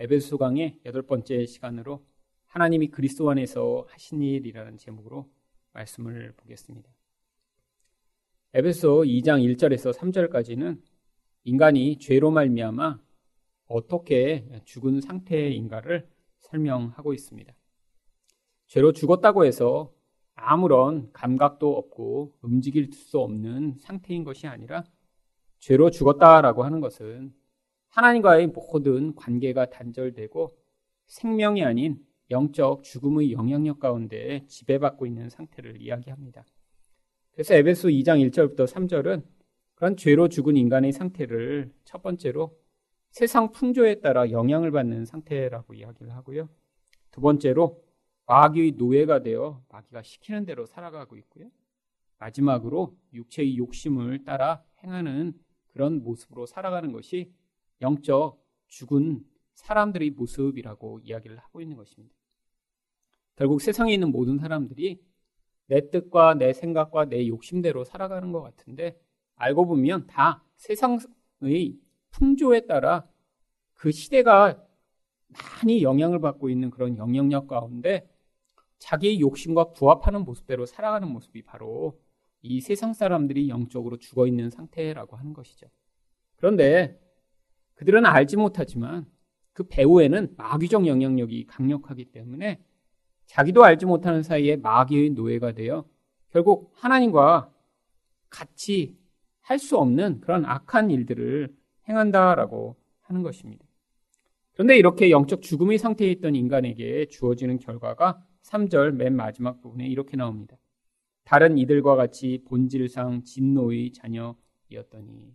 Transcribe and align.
에베소 0.00 0.38
강의 0.38 0.78
여덟 0.84 1.02
번째 1.02 1.44
시간으로 1.44 2.06
하나님이 2.46 2.86
그리스도 2.86 3.28
안에서 3.30 3.84
하신 3.88 4.22
일이라는 4.22 4.76
제목으로 4.76 5.28
말씀을 5.72 6.34
보겠습니다. 6.36 6.88
에베소 8.54 9.02
2장 9.02 9.42
1절에서 9.42 9.92
3절까지는 9.92 10.80
인간이 11.42 11.98
죄로 11.98 12.30
말미암아 12.30 13.00
어떻게 13.66 14.46
죽은 14.64 15.00
상태인가를 15.00 16.08
설명하고 16.38 17.12
있습니다. 17.12 17.52
죄로 18.68 18.92
죽었다고 18.92 19.46
해서 19.46 19.92
아무런 20.36 21.12
감각도 21.12 21.76
없고 21.76 22.36
움직일 22.42 22.92
수 22.92 23.18
없는 23.18 23.78
상태인 23.80 24.22
것이 24.22 24.46
아니라 24.46 24.84
죄로 25.58 25.90
죽었다라고 25.90 26.62
하는 26.62 26.78
것은 26.78 27.34
하나님과의 27.90 28.48
모든 28.48 29.14
관계가 29.14 29.70
단절되고 29.70 30.56
생명이 31.06 31.64
아닌 31.64 31.98
영적 32.30 32.82
죽음의 32.82 33.32
영향력 33.32 33.80
가운데 33.80 34.44
지배받고 34.46 35.06
있는 35.06 35.30
상태를 35.30 35.80
이야기합니다. 35.80 36.44
그래서 37.32 37.54
에베소 37.54 37.88
2장 37.88 38.28
1절부터 38.30 38.66
3절은 38.66 39.22
그런 39.74 39.96
죄로 39.96 40.28
죽은 40.28 40.56
인간의 40.56 40.92
상태를 40.92 41.72
첫 41.84 42.02
번째로 42.02 42.58
세상 43.10 43.52
풍조에 43.52 44.00
따라 44.00 44.30
영향을 44.30 44.70
받는 44.70 45.04
상태라고 45.04 45.74
이야기를 45.74 46.14
하고요. 46.14 46.48
두 47.10 47.20
번째로 47.20 47.82
마귀의 48.26 48.72
노예가 48.72 49.22
되어 49.22 49.62
마귀가 49.70 50.02
시키는 50.02 50.44
대로 50.44 50.66
살아가고 50.66 51.16
있고요. 51.16 51.48
마지막으로 52.18 52.96
육체의 53.14 53.56
욕심을 53.56 54.24
따라 54.24 54.62
행하는 54.82 55.32
그런 55.68 56.02
모습으로 56.02 56.44
살아가는 56.44 56.92
것이 56.92 57.32
영적 57.80 58.42
죽은 58.66 59.24
사람들의 59.54 60.10
모습이라고 60.10 61.00
이야기를 61.00 61.38
하고 61.38 61.60
있는 61.60 61.76
것입니다. 61.76 62.14
결국 63.36 63.60
세상에 63.60 63.92
있는 63.94 64.10
모든 64.10 64.38
사람들이 64.38 65.00
내 65.66 65.90
뜻과 65.90 66.34
내 66.34 66.52
생각과 66.52 67.06
내 67.06 67.26
욕심대로 67.28 67.84
살아가는 67.84 68.32
것 68.32 68.42
같은데 68.42 68.98
알고 69.36 69.66
보면 69.66 70.06
다 70.06 70.44
세상의 70.56 71.78
풍조에 72.10 72.66
따라 72.66 73.06
그 73.74 73.92
시대가 73.92 74.60
많이 75.28 75.82
영향을 75.82 76.20
받고 76.20 76.48
있는 76.50 76.70
그런 76.70 76.96
영향력 76.96 77.46
가운데 77.46 78.08
자기의 78.78 79.20
욕심과 79.20 79.72
부합하는 79.72 80.24
모습대로 80.24 80.66
살아가는 80.66 81.06
모습이 81.08 81.42
바로 81.42 82.00
이 82.40 82.60
세상 82.60 82.94
사람들이 82.94 83.48
영적으로 83.48 83.98
죽어 83.98 84.26
있는 84.26 84.50
상태라고 84.50 85.16
하는 85.16 85.32
것이죠. 85.32 85.68
그런데 86.36 86.98
그들은 87.78 88.06
알지 88.06 88.36
못하지만 88.36 89.06
그 89.52 89.62
배후에는 89.68 90.34
마귀적 90.36 90.86
영향력이 90.86 91.46
강력하기 91.46 92.06
때문에 92.06 92.60
자기도 93.26 93.64
알지 93.64 93.86
못하는 93.86 94.24
사이에 94.24 94.56
마귀의 94.56 95.10
노예가 95.10 95.52
되어 95.52 95.84
결국 96.30 96.72
하나님과 96.74 97.52
같이 98.30 98.98
할 99.40 99.58
수 99.58 99.78
없는 99.78 100.20
그런 100.20 100.44
악한 100.44 100.90
일들을 100.90 101.54
행한다라고 101.88 102.76
하는 103.00 103.22
것입니다. 103.22 103.64
그런데 104.52 104.76
이렇게 104.76 105.10
영적 105.10 105.40
죽음의 105.40 105.78
상태에 105.78 106.10
있던 106.10 106.34
인간에게 106.34 107.06
주어지는 107.06 107.58
결과가 107.58 108.22
3절 108.42 108.90
맨 108.92 109.14
마지막 109.14 109.60
부분에 109.60 109.86
이렇게 109.86 110.16
나옵니다. 110.16 110.58
다른 111.24 111.56
이들과 111.56 111.94
같이 111.94 112.42
본질상 112.46 113.22
진노의 113.22 113.92
자녀이었더니 113.92 115.34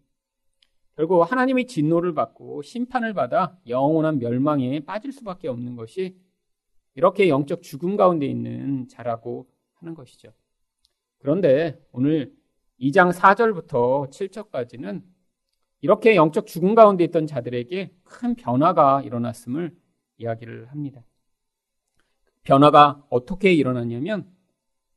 결국 0.95 1.23
하나님의 1.23 1.65
진노를 1.65 2.13
받고 2.13 2.61
심판을 2.61 3.13
받아 3.13 3.57
영원한 3.67 4.19
멸망에 4.19 4.81
빠질 4.81 5.11
수밖에 5.11 5.47
없는 5.47 5.75
것이 5.75 6.15
이렇게 6.95 7.29
영적 7.29 7.63
죽음 7.63 7.97
가운데 7.97 8.27
있는 8.27 8.87
자라고 8.87 9.47
하는 9.75 9.95
것이죠. 9.95 10.31
그런데 11.17 11.81
오늘 11.91 12.33
2장 12.79 13.11
4절부터 13.11 14.09
7절까지는 14.11 15.01
이렇게 15.81 16.15
영적 16.15 16.45
죽음 16.45 16.75
가운데 16.75 17.03
있던 17.05 17.25
자들에게 17.27 17.93
큰 18.03 18.35
변화가 18.35 19.01
일어났음을 19.01 19.75
이야기를 20.17 20.67
합니다. 20.67 21.03
변화가 22.43 23.05
어떻게 23.09 23.53
일어났냐면 23.53 24.29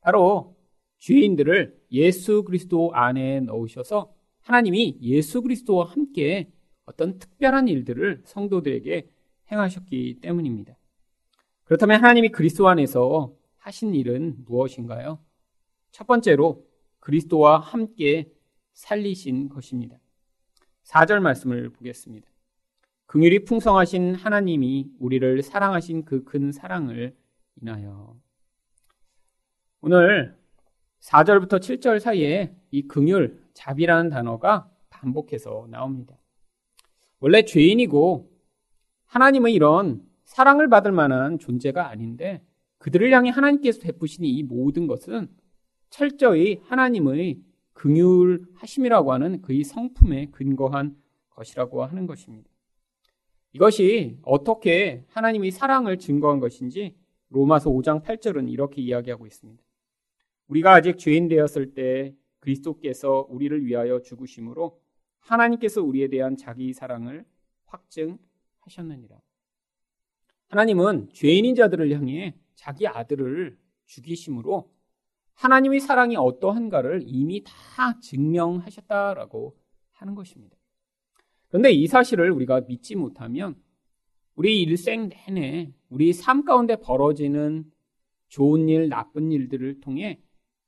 바로 0.01 0.57
죄인들을 0.99 1.81
예수 1.93 2.45
그리스도 2.45 2.93
안에 2.93 3.41
넣으셔서 3.41 4.16
하나님이 4.47 4.99
예수 5.03 5.43
그리스도와 5.43 5.87
함께 5.87 6.53
어떤 6.85 7.19
특별한 7.19 7.67
일들을 7.67 8.23
성도들에게 8.25 9.11
행하셨기 9.51 10.21
때문입니다. 10.21 10.77
그렇다면 11.65 12.01
하나님이 12.01 12.29
그리스도 12.29 12.69
안에서 12.69 13.35
하신 13.59 13.97
일은 13.97 14.37
무엇인가요? 14.45 15.19
첫 15.91 16.07
번째로 16.07 16.65
그리스도와 17.01 17.59
함께 17.59 18.33
살리신 18.75 19.49
것입니다. 19.49 19.99
4절 20.85 21.19
말씀을 21.19 21.71
보겠습니다. 21.71 22.29
긍휼이 23.07 23.45
풍성하신 23.47 24.15
하나님이 24.15 24.91
우리를 25.01 25.43
사랑하신 25.43 26.05
그 26.05 26.25
큰 26.25 26.53
사랑을 26.53 27.17
인하여 27.61 28.17
오늘 29.81 30.37
4절부터 31.07 31.61
7절 31.61 32.01
사이에 32.01 32.53
이 32.73 32.83
긍휼, 32.89 33.39
자비라는 33.55 34.11
단어가 34.11 34.69
반복해서 34.91 35.69
나옵니다. 35.71 36.17
원래 37.21 37.45
죄인이고 37.45 38.31
하나님의 39.07 39.55
이런 39.55 40.03
사랑을 40.25 40.69
받을 40.69 40.91
만한 40.91 41.39
존재가 41.39 41.89
아닌데 41.89 42.43
그들을 42.79 43.13
향해 43.13 43.31
하나님께서 43.31 43.81
베푸신 43.81 44.25
이 44.25 44.43
모든 44.43 44.89
것은 44.89 45.29
철저히 45.91 46.61
하나님의 46.65 47.41
긍휼하심이라고 47.75 49.13
하는 49.13 49.43
그의 49.43 49.63
성품에 49.63 50.31
근거한 50.33 50.97
것이라고 51.31 51.85
하는 51.85 52.07
것입니다. 52.07 52.51
이것이 53.53 54.19
어떻게 54.23 55.05
하나님의 55.09 55.53
사랑을 55.53 55.99
증거한 55.99 56.41
것인지 56.41 56.97
로마서 57.29 57.71
5장 57.71 58.03
8절은 58.03 58.51
이렇게 58.51 58.83
이야기하고 58.83 59.27
있습니다. 59.27 59.66
우리가 60.49 60.75
아직 60.75 60.99
죄인 60.99 61.29
되었을 61.29 61.75
때 61.75 62.15
그리스도께서 62.41 63.27
우리를 63.29 63.65
위하여 63.65 64.01
죽으심으로 64.01 64.81
하나님께서 65.19 65.83
우리에 65.83 66.09
대한 66.09 66.37
자기 66.37 66.73
사랑을 66.73 67.25
확증하셨느니라. 67.67 69.21
하나님은 70.49 71.09
죄인인 71.13 71.55
자들을 71.57 71.91
향해 71.93 72.37
자기 72.55 72.87
아들을 72.87 73.59
죽이심으로 73.87 74.73
하나님의 75.35 75.81
사랑이 75.81 76.17
어떠한가를 76.17 77.03
이미 77.05 77.43
다 77.45 77.99
증명하셨다라고 78.01 79.57
하는 79.93 80.15
것입니다. 80.15 80.57
그런데 81.49 81.73
이 81.73 81.87
사실을 81.87 82.31
우리가 82.31 82.63
믿지 82.63 82.95
못하면 82.97 83.61
우리 84.35 84.63
일생 84.63 85.09
내내 85.09 85.73
우리 85.89 86.13
삶 86.13 86.45
가운데 86.45 86.77
벌어지는 86.77 87.71
좋은 88.29 88.69
일, 88.69 88.89
나쁜 88.89 89.33
일들을 89.33 89.81
통해 89.81 90.21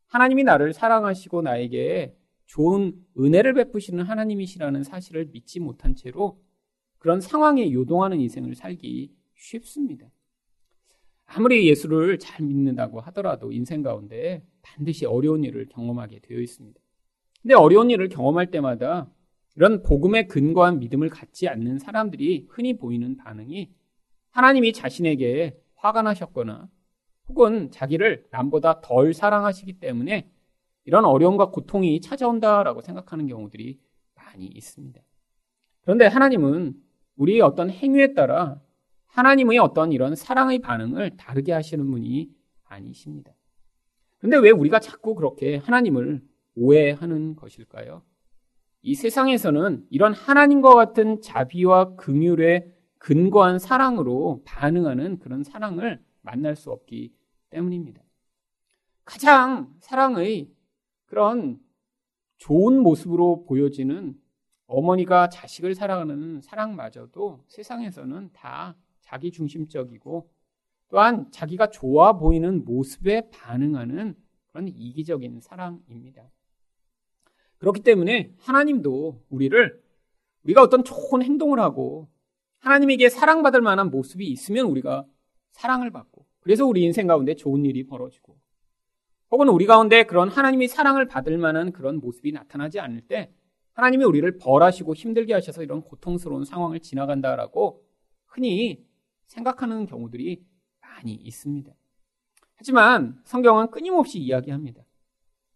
하나님이 0.09 0.45
나를 0.45 0.73
사랑하시고 0.73 1.43
나에게 1.43 2.15
좋은 2.47 2.93
은혜를 3.19 3.55
베푸시는 3.55 4.05
하나님이시라는 4.05 4.83
사실을 4.83 5.27
믿지 5.27 5.61
못한 5.61 5.95
채로 5.95 6.43
그런 6.99 7.21
상황에 7.21 7.73
요동하는 7.73 8.21
인생을 8.21 8.55
살기 8.55 9.15
쉽습니다. 9.35 10.11
아무리 11.27 11.69
예수를 11.69 12.19
잘 12.19 12.45
믿는다고 12.45 13.01
하더라도 13.03 13.53
인생 13.53 13.83
가운데 13.83 14.43
반드시 14.63 15.05
어려운 15.05 15.45
일을 15.45 15.67
경험하게 15.67 16.21
되어 16.21 16.41
있습니다. 16.41 16.81
근데 17.43 17.55
어려운 17.55 17.91
일을 17.91 18.09
경험할 18.09 18.51
때마다 18.51 19.11
이런 19.57 19.83
복음에 19.83 20.27
근거한 20.27 20.79
믿음을 20.79 21.11
갖지 21.11 21.49
않는 21.49 21.79
사람들이 21.79 22.47
흔히 22.49 22.79
보이는 22.79 23.17
반응이 23.17 23.71
하나님이 24.31 24.73
자신에게 24.73 25.61
화가 25.75 26.03
나셨거나 26.03 26.69
혹은 27.29 27.71
자기를 27.71 28.27
남보다 28.31 28.81
덜 28.81 29.13
사랑하시기 29.13 29.75
때문에 29.81 30.31
이런 30.85 31.05
어려움과 31.05 31.51
고통이 31.51 32.01
찾아온다라고 32.01 32.81
생각하는 32.81 33.27
경우들이 33.27 33.79
많이 34.15 34.47
있습니다. 34.47 35.01
그런데 35.83 36.07
하나님은 36.07 36.75
우리의 37.17 37.41
어떤 37.41 37.71
행위에 37.71 38.15
따라 38.15 38.61
하나님의 39.07 39.59
어떤 39.59 39.93
이런 39.93 40.15
사랑의 40.15 40.61
반응을 40.61 41.17
다르게 41.17 41.53
하시는 41.53 41.91
분이 41.91 42.31
아니십니다. 42.65 43.33
그런데 44.19 44.37
왜 44.39 44.51
우리가 44.51 44.81
자꾸 44.81 45.15
그렇게 45.15 45.57
하나님을 45.57 46.23
오해하는 46.55 47.37
것일까요? 47.37 48.03
이 48.83 48.95
세상에서는 48.95 49.87
이런 49.91 50.13
하나님과 50.13 50.75
같은 50.75 51.21
자비와 51.21 51.97
긍휼에 51.97 52.73
근거한 52.99 53.59
사랑으로 53.59 54.43
반응하는 54.45 55.19
그런 55.19 55.43
사랑을 55.43 56.03
만날 56.23 56.57
수 56.57 56.71
없기 56.71 57.13
때문입니다. 57.51 58.03
가장 59.05 59.75
사랑의 59.81 60.51
그런 61.07 61.59
좋은 62.37 62.81
모습으로 62.83 63.45
보여지는 63.45 64.15
어머니가 64.67 65.29
자식을 65.31 65.75
사랑하는 65.75 66.43
사랑마저도 66.43 67.45
세상에서는 67.49 68.31
다 68.33 68.77
자기 69.01 69.33
중심적이고 69.33 70.31
또한 70.89 71.31
자기가 71.31 71.71
좋아 71.71 72.19
보이는 72.19 72.65
모습에 72.65 73.31
반응하는 73.31 74.15
그런 74.47 74.69
이기적인 74.69 75.41
사랑입니다. 75.41 76.31
그렇기 77.59 77.81
때문에 77.81 78.35
하나님도 78.39 79.25
우리를 79.31 79.83
우리가 80.45 80.63
어떤 80.63 80.85
좋은 80.85 81.23
행동을 81.23 81.59
하고 81.59 82.09
하나님에게 82.59 83.09
사랑받을 83.09 83.61
만한 83.61 83.91
모습이 83.91 84.27
있으면 84.27 84.67
우리가 84.67 85.07
사랑을 85.53 85.91
받고 85.91 86.28
그래서 86.49 86.65
우리 86.65 86.83
인생 86.83 87.07
가운데 87.07 87.35
좋은 87.35 87.67
일이 87.67 87.87
벌어지고 87.87 88.35
혹은 89.31 89.49
우리 89.49 89.67
가운데 89.67 90.05
그런 90.05 90.31
하나님이 90.31 90.67
사랑을 90.67 91.07
받을 91.07 91.37
만한 91.37 91.73
그런 91.73 92.01
모습이 92.01 92.33
나타나지 92.33 92.81
않을 92.81 93.03
때 93.03 93.35
하나님이 93.75 94.05
우리를 94.05 94.39
벌하시고 94.39 94.95
힘들게 94.95 95.35
하셔서 95.35 95.63
이런 95.63 95.83
고통스러운 95.83 96.47
상황을 96.47 96.81
지나간다라고 96.81 97.85
흔히 98.25 98.83
생각하는 99.27 99.85
경우들이 99.85 100.43
많이 100.81 101.13
있습니다. 101.13 101.71
하지만 102.57 103.21
성경은 103.25 103.71
끊임없이 103.71 104.19
이야기합니다. 104.19 104.83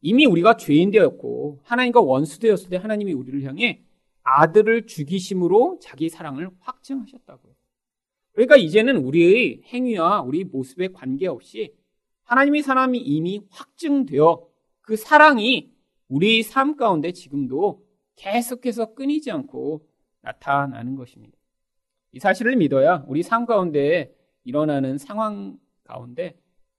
이미 0.03 0.27
우리가 0.27 0.59
죄인 0.59 0.91
되었고 0.91 1.61
하나님과 1.63 2.03
원수 2.03 2.39
되었을 2.39 2.69
때 2.69 2.77
하나님이 2.77 3.15
우리를 3.15 3.43
향해 3.45 3.83
아들을 4.25 4.87
죽이심으로 4.87 5.79
자기 5.81 6.11
사랑을 6.11 6.51
확증하셨다고요. 6.61 7.62
그러니까 8.33 8.57
이제는 8.57 8.97
우리의 8.97 9.63
행위와 9.67 10.23
우리 10.23 10.45
모습에 10.45 10.89
관계없이 10.89 11.75
하나님의 12.25 12.63
사람이 12.63 12.99
이미 12.99 13.43
확증되어 13.51 14.47
그 14.81 14.97
사랑이 14.97 15.73
우리 16.09 16.43
삶 16.43 16.77
가운데 16.77 17.13
지금도 17.13 17.85
계속해서 18.17 18.95
끊이지 18.95 19.31
않고 19.31 19.87
나타나는 20.23 20.97
것입니다. 20.97 21.37
이 22.13 22.19
사실을 22.19 22.57
믿어야 22.57 23.05
우리 23.07 23.23
삶 23.23 23.47
가운데 23.47 24.15
일어나는 24.45 24.99
상황 24.99 25.59
가운데 25.85 26.39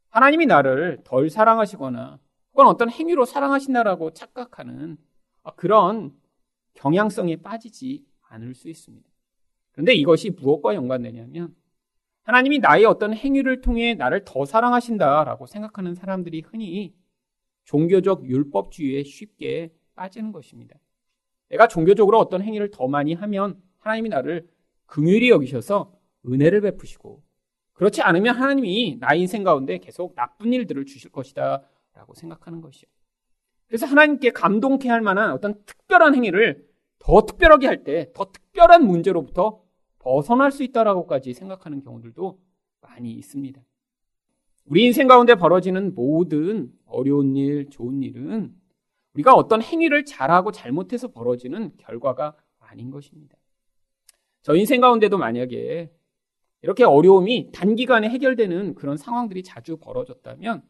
하나님이 0.09 0.45
나를 0.45 1.01
덜 1.03 1.29
사랑하시거나 1.29 2.19
혹은 2.53 2.67
어떤 2.67 2.89
행위로 2.89 3.25
사랑하신다라고 3.25 4.11
착각하는 4.11 4.97
그런 5.55 6.13
경향성에 6.75 7.37
빠지지 7.37 8.05
않을 8.29 8.53
수 8.53 8.69
있습니다. 8.69 9.12
그런데 9.73 9.93
이것이 9.93 10.29
무엇과 10.29 10.75
연관되냐면 10.75 11.53
하나님이 12.23 12.59
나의 12.59 12.85
어떤 12.85 13.13
행위를 13.13 13.61
통해 13.61 13.95
나를 13.95 14.23
더 14.25 14.45
사랑하신다라고 14.45 15.45
생각하는 15.45 15.93
사람들이 15.93 16.41
흔히 16.41 16.95
종교적 17.65 18.25
율법주의에 18.25 19.03
쉽게 19.03 19.73
빠지는 19.95 20.31
것입니다. 20.31 20.75
내가 21.49 21.67
종교적으로 21.67 22.19
어떤 22.19 22.41
행위를 22.41 22.71
더 22.71 22.87
많이 22.87 23.13
하면 23.13 23.61
하나님이 23.79 24.09
나를 24.09 24.47
긍휼히 24.85 25.29
여기셔서 25.29 25.93
은혜를 26.25 26.61
베푸시고 26.61 27.21
그렇지 27.73 28.01
않으면 28.01 28.35
하나님이 28.35 28.97
나의 28.99 29.21
인생 29.21 29.43
가운데 29.43 29.77
계속 29.79 30.15
나쁜 30.15 30.53
일들을 30.53 30.85
주실 30.85 31.11
것이다 31.11 31.63
라고 31.93 32.13
생각하는 32.13 32.61
것이요. 32.61 32.89
그래서 33.67 33.85
하나님께 33.85 34.31
감동케 34.31 34.87
할 34.89 35.01
만한 35.01 35.31
어떤 35.31 35.63
특별한 35.65 36.15
행위를 36.15 36.67
더 36.99 37.25
특별하게 37.25 37.67
할 37.67 37.83
때 37.83 38.11
더 38.13 38.31
특별한 38.31 38.85
문제로부터 38.85 39.62
벗어날 40.03 40.51
수 40.51 40.63
있다라고까지 40.63 41.33
생각하는 41.33 41.81
경우들도 41.81 42.37
많이 42.81 43.11
있습니다. 43.13 43.61
우리 44.65 44.85
인생 44.85 45.07
가운데 45.07 45.35
벌어지는 45.35 45.95
모든 45.95 46.71
어려운 46.85 47.35
일, 47.35 47.69
좋은 47.69 48.03
일은 48.03 48.53
우리가 49.13 49.33
어떤 49.33 49.61
행위를 49.61 50.05
잘하고 50.05 50.51
잘못해서 50.51 51.09
벌어지는 51.09 51.71
결과가 51.77 52.35
아닌 52.59 52.91
것입니다. 52.91 53.37
저 54.41 54.55
인생 54.55 54.81
가운데도 54.81 55.17
만약에 55.17 55.89
이렇게 56.61 56.83
어려움이 56.83 57.51
단기간에 57.53 58.09
해결되는 58.09 58.75
그런 58.75 58.97
상황들이 58.97 59.43
자주 59.43 59.77
벌어졌다면 59.77 60.63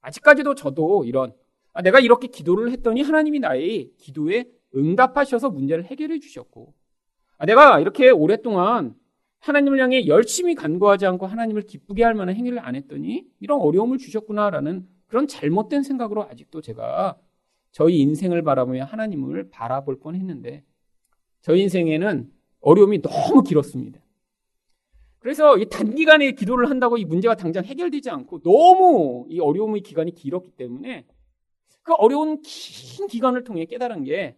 아직까지도 0.00 0.54
저도 0.54 1.04
이런 1.04 1.32
아, 1.72 1.82
내가 1.82 2.00
이렇게 2.00 2.26
기도를 2.26 2.70
했더니 2.72 3.02
하나님이 3.02 3.40
나의 3.40 3.92
기도에 3.98 4.50
응답하셔서 4.74 5.50
문제를 5.50 5.84
해결해 5.84 6.18
주셨고 6.20 6.72
아, 6.72 6.85
내가 7.44 7.80
이렇게 7.80 8.10
오랫동안 8.10 8.94
하나님을 9.40 9.80
향해 9.80 10.06
열심히 10.06 10.54
간구하지 10.54 11.06
않고 11.06 11.26
하나님을 11.26 11.62
기쁘게 11.62 12.02
할 12.02 12.14
만한 12.14 12.34
행위를 12.34 12.58
안 12.58 12.74
했더니 12.74 13.26
이런 13.40 13.60
어려움을 13.60 13.98
주셨구나라는 13.98 14.86
그런 15.06 15.28
잘못된 15.28 15.82
생각으로 15.82 16.24
아직도 16.24 16.62
제가 16.62 17.18
저희 17.70 17.98
인생을 18.00 18.42
바라보며 18.42 18.84
하나님을 18.84 19.50
바라볼 19.50 20.00
뻔 20.00 20.14
했는데 20.14 20.64
저희 21.42 21.62
인생에는 21.62 22.30
어려움이 22.60 23.02
너무 23.02 23.42
길었습니다. 23.42 24.00
그래서 25.18 25.58
이 25.58 25.68
단기간에 25.68 26.32
기도를 26.32 26.70
한다고 26.70 26.96
이 26.96 27.04
문제가 27.04 27.34
당장 27.34 27.64
해결되지 27.64 28.10
않고 28.10 28.40
너무 28.40 29.26
이 29.28 29.40
어려움의 29.40 29.82
기간이 29.82 30.14
길었기 30.14 30.52
때문에 30.52 31.04
그 31.82 31.92
어려운 31.94 32.40
긴 32.42 33.06
기간을 33.06 33.44
통해 33.44 33.66
깨달은 33.66 34.04
게 34.04 34.36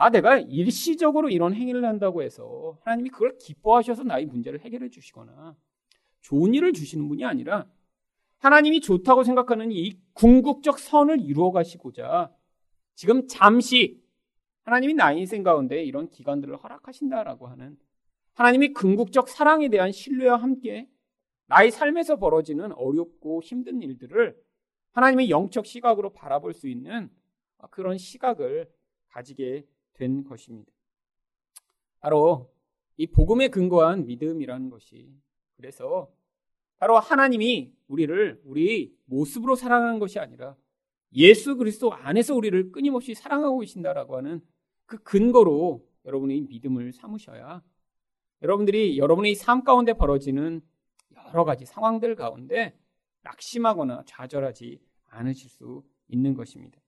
아, 0.00 0.08
내가 0.08 0.38
일시적으로 0.38 1.28
이런 1.28 1.52
행위를 1.52 1.84
한다고 1.84 2.22
해서 2.22 2.78
하나님이 2.84 3.10
그걸 3.10 3.36
기뻐하셔서 3.36 4.02
나의 4.02 4.24
문제를 4.24 4.60
해결해 4.60 4.88
주시거나 4.88 5.54
좋은 6.22 6.54
일을 6.54 6.72
주시는 6.72 7.06
분이 7.06 7.22
아니라 7.26 7.66
하나님이 8.38 8.80
좋다고 8.80 9.24
생각하는 9.24 9.70
이 9.72 10.00
궁극적 10.14 10.78
선을 10.78 11.20
이루어 11.20 11.52
가시고자 11.52 12.34
지금 12.94 13.28
잠시 13.28 14.02
하나님이 14.62 14.94
나의 14.94 15.18
인생 15.18 15.42
가운데 15.42 15.84
이런 15.84 16.08
기간들을 16.08 16.56
허락하신다라고 16.56 17.48
하는 17.48 17.76
하나님이 18.32 18.72
궁극적 18.72 19.28
사랑에 19.28 19.68
대한 19.68 19.92
신뢰와 19.92 20.38
함께 20.38 20.88
나의 21.48 21.70
삶에서 21.70 22.16
벌어지는 22.16 22.72
어렵고 22.72 23.42
힘든 23.42 23.82
일들을 23.82 24.34
하나님의 24.92 25.28
영적 25.28 25.66
시각으로 25.66 26.14
바라볼 26.14 26.54
수 26.54 26.68
있는 26.68 27.10
그런 27.70 27.98
시각을 27.98 28.66
가지게 29.08 29.66
된 30.00 30.24
것입니다. 30.24 30.72
바로 32.00 32.50
이 32.96 33.06
복음에 33.06 33.48
근거한 33.48 34.06
믿음이라는 34.06 34.70
것이 34.70 35.14
그래서 35.56 36.10
바로 36.78 36.98
하나님이 36.98 37.72
우리를 37.88 38.40
우리 38.44 38.96
모습으로 39.04 39.54
사랑하는 39.54 39.98
것이 39.98 40.18
아니라 40.18 40.56
예수 41.14 41.56
그리스도 41.56 41.92
안에서 41.92 42.34
우리를 42.34 42.72
끊임없이 42.72 43.14
사랑하고 43.14 43.60
계신다라고 43.60 44.16
하는 44.16 44.40
그 44.86 44.98
근거로 45.02 45.86
여러분의 46.06 46.42
믿음을 46.42 46.92
삼으셔야 46.92 47.62
여러분들이 48.42 48.96
여러분의 48.98 49.34
삶 49.34 49.64
가운데 49.64 49.92
벌어지는 49.92 50.62
여러 51.28 51.44
가지 51.44 51.66
상황들 51.66 52.14
가운데 52.14 52.78
낙심하거나 53.22 54.04
좌절하지 54.06 54.80
않으실 55.08 55.50
수 55.50 55.84
있는 56.08 56.34
것입니다. 56.34 56.80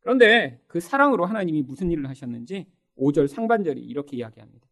그런데 0.00 0.60
그 0.66 0.80
사랑으로 0.80 1.26
하나님이 1.26 1.62
무슨 1.62 1.90
일을 1.90 2.08
하셨는지 2.08 2.66
5절 2.96 3.28
상반절이 3.28 3.80
이렇게 3.80 4.16
이야기합니다. 4.16 4.68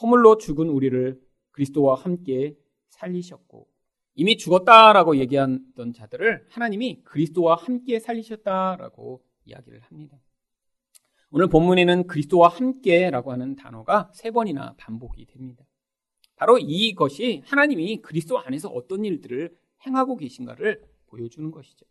허물로 0.00 0.38
죽은 0.38 0.68
우리를 0.68 1.20
그리스도와 1.50 1.94
함께 1.96 2.56
살리셨고 2.88 3.68
이미 4.14 4.36
죽었다라고 4.36 5.16
얘기했던 5.16 5.92
자들을 5.92 6.46
하나님이 6.50 7.02
그리스도와 7.04 7.54
함께 7.56 7.98
살리셨다라고 7.98 9.24
이야기를 9.44 9.80
합니다. 9.80 10.20
오늘 11.30 11.48
본문에는 11.48 12.06
그리스도와 12.06 12.48
함께라고 12.48 13.30
하는 13.32 13.54
단어가 13.54 14.10
세 14.12 14.30
번이나 14.30 14.74
반복이 14.78 15.26
됩니다. 15.26 15.64
바로 16.34 16.58
이것이 16.58 17.42
하나님이 17.44 18.02
그리스도 18.02 18.38
안에서 18.38 18.68
어떤 18.68 19.04
일들을 19.04 19.56
행하고 19.86 20.16
계신가를 20.16 20.82
보여주는 21.06 21.50
것이죠. 21.50 21.86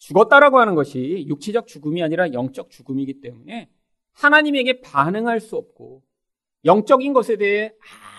죽었다라고 0.00 0.58
하는 0.58 0.74
것이 0.74 1.26
육체적 1.28 1.66
죽음이 1.66 2.02
아니라 2.02 2.32
영적 2.32 2.70
죽음이기 2.70 3.20
때문에 3.20 3.70
하나님에게 4.12 4.80
반응할 4.80 5.40
수 5.40 5.56
없고 5.56 6.02
영적인 6.64 7.12
것에 7.12 7.36
대해 7.36 7.72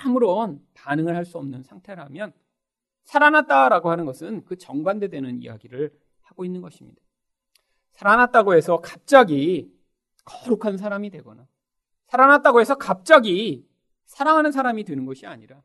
아무런 0.04 0.60
반응을 0.74 1.16
할 1.16 1.26
수 1.26 1.38
없는 1.38 1.64
상태라면 1.64 2.34
살아났다라고 3.04 3.90
하는 3.90 4.06
것은 4.06 4.46
그 4.46 4.58
정반대되는 4.58 5.42
이야기를 5.42 5.92
하고 6.22 6.46
있는 6.46 6.62
것입니다. 6.62 7.02
살아났다고 7.92 8.56
해서 8.56 8.80
갑자기 8.80 9.72
거룩한 10.24 10.78
사람이 10.78 11.10
되거나 11.10 11.48
살아났다고 12.08 12.62
해서 12.62 12.76
갑자기 12.76 13.68
사랑하는 14.06 14.52
사람이 14.52 14.84
되는 14.84 15.06
것이 15.06 15.26
아니라 15.26 15.62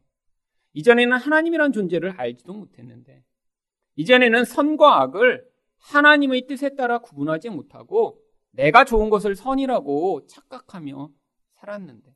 이전에는 0.73 1.17
하나님이란 1.17 1.73
존재를 1.73 2.19
알지도 2.19 2.53
못했는데 2.53 3.23
이전에는 3.97 4.45
선과 4.45 5.03
악을 5.03 5.56
하나님의 5.79 6.47
뜻에 6.47 6.75
따라 6.75 6.99
구분하지 6.99 7.51
못하고 7.51 8.21
내가 8.51 8.85
좋은 8.85 9.11
것을 9.11 9.37
선이라고 9.37 10.27
착각하며 10.27 11.11
살았는데 11.55 12.15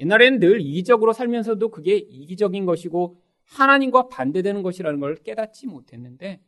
옛날에는 0.00 0.40
늘 0.40 0.60
이기적으로 0.60 1.12
살면서도 1.12 1.70
그게 1.70 1.96
이기적인 1.96 2.66
것이고 2.66 3.20
하나님과 3.44 4.08
반대되는 4.08 4.62
것이라는 4.62 5.00
걸 5.00 5.16
깨닫지 5.16 5.66
못했는데 5.66 6.40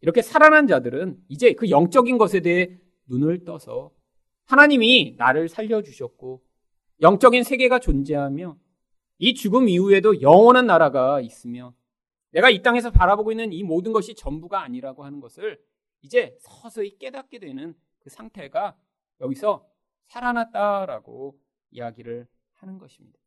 이렇게 0.00 0.22
살아난 0.22 0.66
자들은 0.66 1.18
이제 1.28 1.52
그 1.54 1.70
영적인 1.70 2.18
것에 2.18 2.40
대해 2.40 2.78
눈을 3.06 3.44
떠서 3.44 3.90
하나님이 4.44 5.16
나를 5.18 5.48
살려주셨고 5.48 6.42
영적인 7.00 7.42
세계가 7.42 7.80
존재하며 7.80 8.56
이 9.18 9.34
죽음 9.34 9.68
이후에도 9.68 10.20
영원한 10.20 10.66
나라가 10.66 11.20
있으며 11.20 11.74
내가 12.30 12.50
이 12.50 12.62
땅에서 12.62 12.90
바라보고 12.90 13.32
있는 13.32 13.52
이 13.52 13.62
모든 13.62 13.92
것이 13.92 14.14
전부가 14.14 14.62
아니라고 14.62 15.04
하는 15.04 15.20
것을 15.20 15.58
이제 16.04 16.36
서서히 16.38 16.98
깨닫게 16.98 17.38
되는 17.38 17.74
그 17.98 18.10
상태가 18.10 18.76
여기서 19.22 19.66
살아났다라고 20.08 21.40
이야기를 21.70 22.28
하는 22.52 22.78
것입니다. 22.78 23.18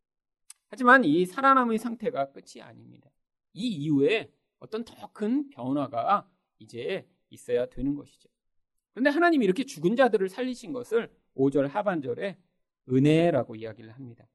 하지만 0.68 1.04
이 1.04 1.26
살아남의 1.26 1.80
상태가 1.80 2.32
끝이 2.32 2.62
아닙니다. 2.62 3.10
이 3.54 3.68
이후에 3.68 4.32
어떤 4.60 4.86
더 4.86 5.08
큰 5.12 5.50
변화가 5.50 6.30
이제 6.60 7.10
있어야 7.30 7.66
되는 7.66 7.96
것이죠. 7.96 8.30
그런데 8.92 9.10
하나님이 9.10 9.46
이렇게 9.46 9.64
죽은 9.64 9.96
자들을 9.96 10.30
살리신 10.30 10.72
것을 10.72 11.12
5절 11.36 11.68
하반절에 11.68 12.38
은혜라고 12.90 13.56
이야기를 13.56 13.92
합니다. 13.92 14.28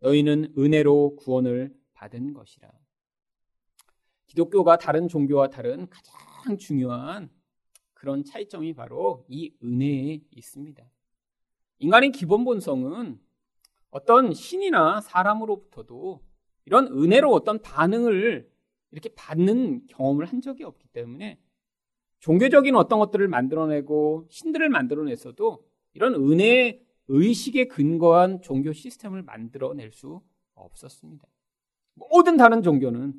너희는 0.00 0.54
은혜로 0.58 1.14
구원을 1.16 1.72
받은 1.92 2.32
것이라. 2.32 2.68
기독교가 4.26 4.78
다른 4.78 5.06
종교와 5.06 5.48
다른 5.48 5.88
가장 5.88 6.58
중요한 6.58 7.30
그런 8.04 8.22
차이점이 8.22 8.74
바로 8.74 9.24
이 9.28 9.54
은혜에 9.62 10.20
있습니다. 10.30 10.84
인간의 11.78 12.12
기본 12.12 12.44
본성은 12.44 13.18
어떤 13.88 14.34
신이나 14.34 15.00
사람으로부터도 15.00 16.22
이런 16.66 16.86
은혜로 16.88 17.32
어떤 17.32 17.62
반응을 17.62 18.46
이렇게 18.90 19.08
받는 19.14 19.86
경험을 19.86 20.26
한 20.26 20.42
적이 20.42 20.64
없기 20.64 20.88
때문에 20.88 21.40
종교적인 22.18 22.76
어떤 22.76 22.98
것들을 22.98 23.26
만들어내고 23.26 24.26
신들을 24.28 24.68
만들어내서도 24.68 25.64
이런 25.94 26.14
은혜 26.14 26.84
의식에 27.08 27.68
근거한 27.68 28.42
종교 28.42 28.74
시스템을 28.74 29.22
만들어낼 29.22 29.92
수 29.92 30.20
없었습니다. 30.52 31.26
모든 31.94 32.36
다른 32.36 32.60
종교는 32.60 33.14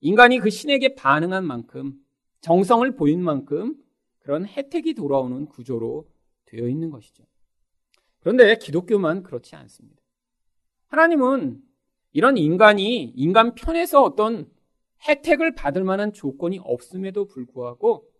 인간이 0.00 0.38
그 0.38 0.48
신에게 0.48 0.94
반응한 0.94 1.44
만큼 1.44 2.00
정성을 2.40 2.96
보인 2.96 3.22
만큼 3.22 3.76
그런 4.26 4.44
혜택이 4.44 4.94
돌아오는 4.94 5.46
구조로 5.46 6.08
되어 6.46 6.66
있는 6.66 6.90
것이죠. 6.90 7.22
그런데 8.18 8.56
기독교만 8.56 9.22
그렇지 9.22 9.54
않습니다. 9.54 10.02
하나님은 10.88 11.62
이런 12.12 12.36
인간이 12.36 13.04
인간 13.04 13.54
편에서 13.54 14.02
어떤 14.02 14.50
혜택을 15.06 15.54
받을 15.54 15.84
만한 15.84 16.12
조건이 16.12 16.58
없음에도 16.58 17.26
불구하고 17.28 18.10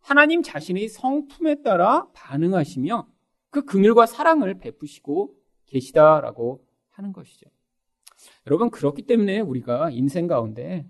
하나님 0.00 0.42
자신의 0.42 0.88
성품에 0.88 1.60
따라 1.60 2.08
반응하시며 2.14 3.06
그 3.50 3.66
긍휼과 3.66 4.06
사랑을 4.06 4.54
베푸시고 4.54 5.36
계시다라고 5.66 6.64
하는 6.88 7.12
것이죠. 7.12 7.50
여러분 8.46 8.70
그렇기 8.70 9.02
때문에 9.02 9.40
우리가 9.40 9.90
인생 9.90 10.26
가운데 10.26 10.88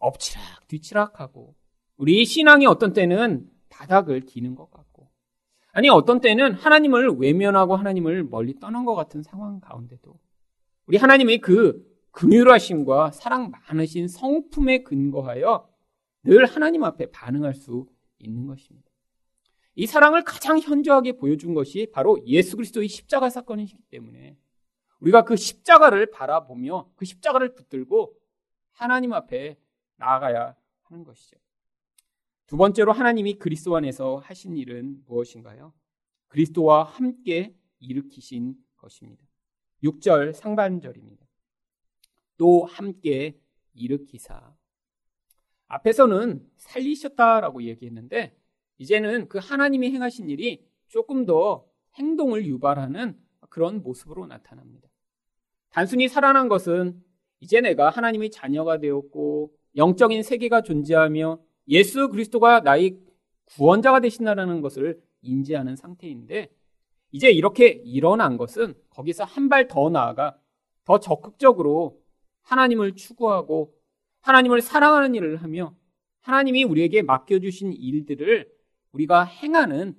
엎치락 0.00 0.66
뒤치락하고 0.66 1.54
우리 1.96 2.24
신앙이 2.24 2.66
어떤 2.66 2.92
때는 2.92 3.48
바닥을 3.68 4.20
기는 4.20 4.54
것 4.54 4.70
같고 4.70 5.08
아니 5.72 5.88
어떤 5.88 6.20
때는 6.20 6.54
하나님을 6.54 7.10
외면하고 7.18 7.76
하나님을 7.76 8.24
멀리 8.24 8.58
떠난 8.58 8.84
것 8.84 8.94
같은 8.94 9.22
상황 9.22 9.60
가운데도 9.60 10.18
우리 10.86 10.96
하나님의 10.96 11.38
그 11.38 11.86
긍휼하심과 12.12 13.12
사랑 13.12 13.50
많으신 13.50 14.08
성품에 14.08 14.82
근거하여 14.82 15.68
늘 16.24 16.46
하나님 16.46 16.82
앞에 16.84 17.10
반응할 17.10 17.54
수 17.54 17.86
있는 18.18 18.46
것입니다. 18.46 18.88
이 19.76 19.86
사랑을 19.86 20.24
가장 20.24 20.58
현저하게 20.58 21.12
보여준 21.12 21.54
것이 21.54 21.88
바로 21.92 22.18
예수 22.26 22.56
그리스도의 22.56 22.88
십자가 22.88 23.30
사건이기 23.30 23.76
때문에 23.90 24.36
우리가 25.00 25.22
그 25.22 25.36
십자가를 25.36 26.10
바라보며 26.10 26.90
그 26.96 27.04
십자가를 27.04 27.54
붙들고 27.54 28.14
하나님 28.72 29.12
앞에 29.12 29.56
나아가야 29.96 30.56
하는 30.82 31.04
것이죠. 31.04 31.36
두 32.48 32.56
번째로 32.56 32.92
하나님이 32.92 33.34
그리스도 33.34 33.76
안에서 33.76 34.16
하신 34.24 34.56
일은 34.56 35.02
무엇인가요? 35.06 35.74
그리스도와 36.28 36.82
함께 36.82 37.54
일으키신 37.78 38.56
것입니다. 38.78 39.22
6절 39.84 40.32
상반절입니다. 40.32 41.26
또 42.38 42.64
함께 42.64 43.38
일으키사. 43.74 44.54
앞에서는 45.66 46.50
살리셨다라고 46.56 47.64
얘기했는데 47.64 48.34
이제는 48.78 49.28
그 49.28 49.36
하나님이 49.36 49.90
행하신 49.90 50.30
일이 50.30 50.66
조금 50.88 51.26
더 51.26 51.66
행동을 51.96 52.46
유발하는 52.46 53.20
그런 53.50 53.82
모습으로 53.82 54.26
나타납니다. 54.26 54.88
단순히 55.68 56.08
살아난 56.08 56.48
것은 56.48 56.98
이제 57.40 57.60
내가 57.60 57.90
하나님의 57.90 58.30
자녀가 58.30 58.78
되었고 58.78 59.52
영적인 59.76 60.22
세계가 60.22 60.62
존재하며 60.62 61.46
예수 61.68 62.08
그리스도가 62.08 62.60
나의 62.60 62.98
구원자가 63.46 64.00
되신다는 64.00 64.60
것을 64.60 65.00
인지하는 65.22 65.76
상태인데 65.76 66.50
이제 67.12 67.30
이렇게 67.30 67.68
일어난 67.68 68.36
것은 68.36 68.74
거기서 68.90 69.24
한 69.24 69.48
발 69.48 69.68
더 69.68 69.90
나아가 69.90 70.38
더 70.84 70.98
적극적으로 71.00 72.02
하나님을 72.42 72.94
추구하고 72.94 73.74
하나님을 74.20 74.60
사랑하는 74.62 75.14
일을 75.14 75.36
하며 75.36 75.74
하나님이 76.20 76.64
우리에게 76.64 77.02
맡겨주신 77.02 77.72
일들을 77.72 78.50
우리가 78.92 79.24
행하는 79.24 79.94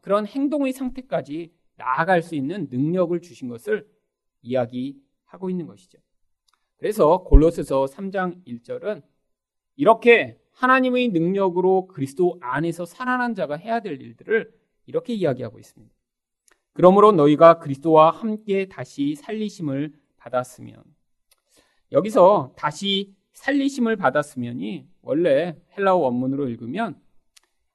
그런 0.00 0.26
행동의 0.26 0.72
상태까지 0.72 1.52
나아갈 1.76 2.22
수 2.22 2.34
있는 2.34 2.68
능력을 2.70 3.20
주신 3.20 3.48
것을 3.48 3.88
이야기하고 4.42 5.50
있는 5.50 5.66
것이죠. 5.66 5.98
그래서 6.76 7.22
골로새서 7.22 7.86
3장 7.86 8.44
1절은 8.46 9.02
이렇게 9.76 10.38
하나님의 10.52 11.08
능력으로 11.08 11.86
그리스도 11.88 12.38
안에서 12.40 12.84
살아난 12.84 13.34
자가 13.34 13.56
해야 13.56 13.80
될 13.80 14.00
일들을 14.00 14.52
이렇게 14.86 15.14
이야기하고 15.14 15.58
있습니다. 15.58 15.94
그러므로 16.72 17.12
너희가 17.12 17.58
그리스도와 17.58 18.10
함께 18.10 18.66
다시 18.66 19.14
살리심을 19.14 19.92
받았으면 20.16 20.82
여기서 21.92 22.54
다시 22.56 23.14
살리심을 23.34 23.96
받았으면이 23.96 24.86
원래 25.02 25.56
헬라어 25.76 25.96
원문으로 25.96 26.48
읽으면 26.48 27.00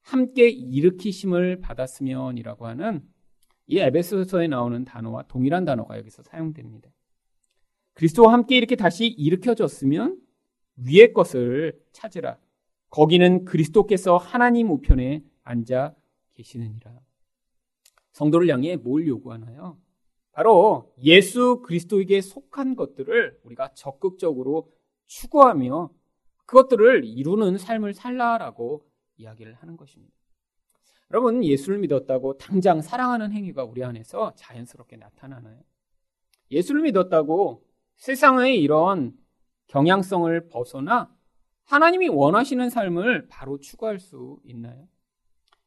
함께 0.01 0.49
일으키심을 0.49 1.59
받았으면이라고 1.61 2.65
하는 2.65 3.01
이 3.67 3.79
에베소서에 3.79 4.47
나오는 4.47 4.85
단어와 4.85 5.23
동일한 5.23 5.65
단어가 5.65 5.97
여기서 5.97 6.23
사용됩니다. 6.23 6.89
그리스도와 7.93 8.31
함께 8.31 8.55
이렇게 8.55 8.75
다시 8.75 9.07
일으켜졌으면 9.07 10.17
위의 10.77 11.13
것을 11.13 11.77
찾으라. 11.91 12.37
거기는 12.89 13.45
그리스도께서 13.45 14.17
하나님 14.17 14.69
우편에 14.71 15.23
앉아 15.43 15.95
계시느니라. 16.33 16.91
성도를 18.11 18.49
향해 18.49 18.75
뭘 18.75 19.07
요구하나요? 19.07 19.77
바로 20.31 20.93
예수 21.01 21.61
그리스도에게 21.63 22.21
속한 22.21 22.75
것들을 22.75 23.39
우리가 23.43 23.73
적극적으로 23.73 24.71
추구하며 25.07 25.89
그것들을 26.45 27.05
이루는 27.05 27.57
삶을 27.57 27.93
살라라고 27.93 28.85
이야기를 29.17 29.55
하는 29.55 29.77
것입니다. 29.77 30.13
여러분, 31.11 31.43
예수를 31.43 31.79
믿었다고 31.79 32.37
당장 32.37 32.81
사랑하는 32.81 33.31
행위가 33.31 33.63
우리 33.63 33.83
안에서 33.83 34.33
자연스럽게 34.35 34.97
나타나나요? 34.97 35.59
예수를 36.51 36.81
믿었다고 36.83 37.65
세상의 37.95 38.61
이런 38.61 39.17
경향성을 39.67 40.49
벗어나 40.49 41.16
하나님이 41.67 42.07
원하시는 42.07 42.69
삶을 42.69 43.27
바로 43.27 43.59
추구할 43.59 43.99
수 43.99 44.39
있나요? 44.45 44.87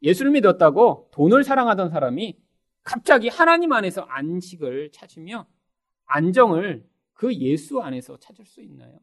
예수를 0.02 0.30
믿었다고 0.32 1.10
돈을 1.12 1.44
사랑하던 1.44 1.90
사람이 1.90 2.38
갑자기 2.82 3.28
하나님 3.28 3.72
안에서 3.72 4.02
안식을 4.02 4.92
찾으며 4.92 5.46
안정을 6.06 6.88
그 7.12 7.34
예수 7.34 7.80
안에서 7.80 8.16
찾을 8.18 8.46
수 8.46 8.62
있나요? 8.62 8.98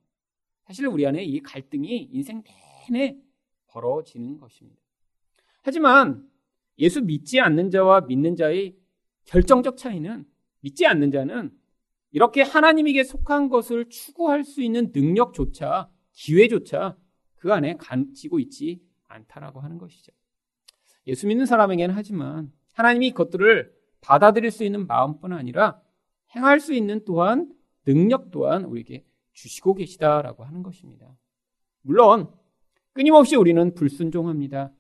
사실 0.66 0.88
우리 0.88 1.06
안에 1.06 1.24
이 1.24 1.40
갈등이 1.42 2.10
인생 2.12 2.44
내내 2.90 3.16
벌어지는 3.68 4.40
것입니다. 4.40 4.82
하지만 5.62 6.28
예수 6.80 7.04
믿지 7.04 7.40
않는 7.40 7.70
자와 7.70 8.02
믿는 8.02 8.36
자의 8.36 8.76
결정적 9.26 9.78
차이는 9.78 10.26
믿지 10.62 10.88
않는 10.88 11.12
자는 11.12 11.52
이렇게 12.10 12.42
하나님에게 12.42 13.04
속한 13.04 13.50
것을 13.50 13.88
추구할 13.90 14.44
수 14.44 14.64
있는 14.64 14.92
능력조차 14.94 15.92
기회조차 16.18 16.98
그 17.36 17.54
안에 17.54 17.78
가지고 17.78 18.40
있지 18.40 18.82
않다라고 19.08 19.62
하는 19.62 19.78
것이죠. 19.78 20.12
예수 21.06 21.28
믿는 21.28 21.46
사람에게는 21.46 21.94
하지만 21.96 22.52
하나님이 22.74 23.12
그것들을 23.12 23.72
받아들일 24.02 24.52
수 24.52 24.64
있는 24.64 24.88
마음뿐 24.88 25.32
아니라 25.32 25.80
행할 26.36 26.60
수 26.60 26.74
있는 26.74 27.06
또한 27.06 27.54
능력 27.86 28.32
또한 28.32 28.66
우리에게 28.66 29.06
주시고 29.34 29.76
계시다라고 29.76 30.44
하는 30.44 30.64
것입니다. 30.64 31.16
물론 31.82 32.30
끊임없이 32.94 33.36
우리는 33.36 33.74
불순종합니다. 33.76 34.74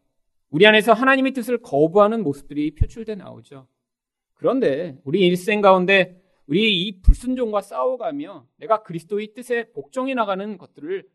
우리 0.49 0.65
안에서 0.65 0.93
하나님의 0.93 1.33
뜻을 1.33 1.59
거부하는 1.59 2.23
모습들이 2.23 2.73
표출돼 2.73 3.15
나오죠. 3.15 3.67
그런데 4.33 4.99
우리 5.03 5.25
일생 5.25 5.61
가운데 5.61 6.21
우리 6.47 6.81
이 6.81 7.01
불순종과 7.01 7.61
싸워가며 7.61 8.47
내가 8.57 8.81
그리스도의 8.81 9.33
뜻에 9.33 9.71
복종해 9.71 10.13
나가는 10.15 10.57
것들을 10.57 11.07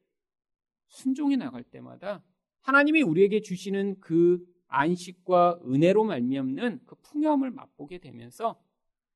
순종해 0.92 1.36
나갈 1.36 1.64
때마다 1.64 2.22
하나님이 2.60 3.02
우리에게 3.02 3.40
주시는 3.40 3.98
그 4.00 4.44
안식과 4.68 5.60
은혜로 5.66 6.04
말미암는 6.04 6.80
그 6.86 6.94
풍요함을 6.96 7.50
맛보게 7.50 7.98
되면서 7.98 8.60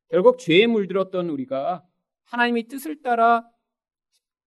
결국 0.08 0.38
죄에 0.38 0.66
물들었던 0.66 1.28
우리가 1.28 1.86
하나님의 2.24 2.64
뜻을 2.64 3.02
따라 3.02 3.48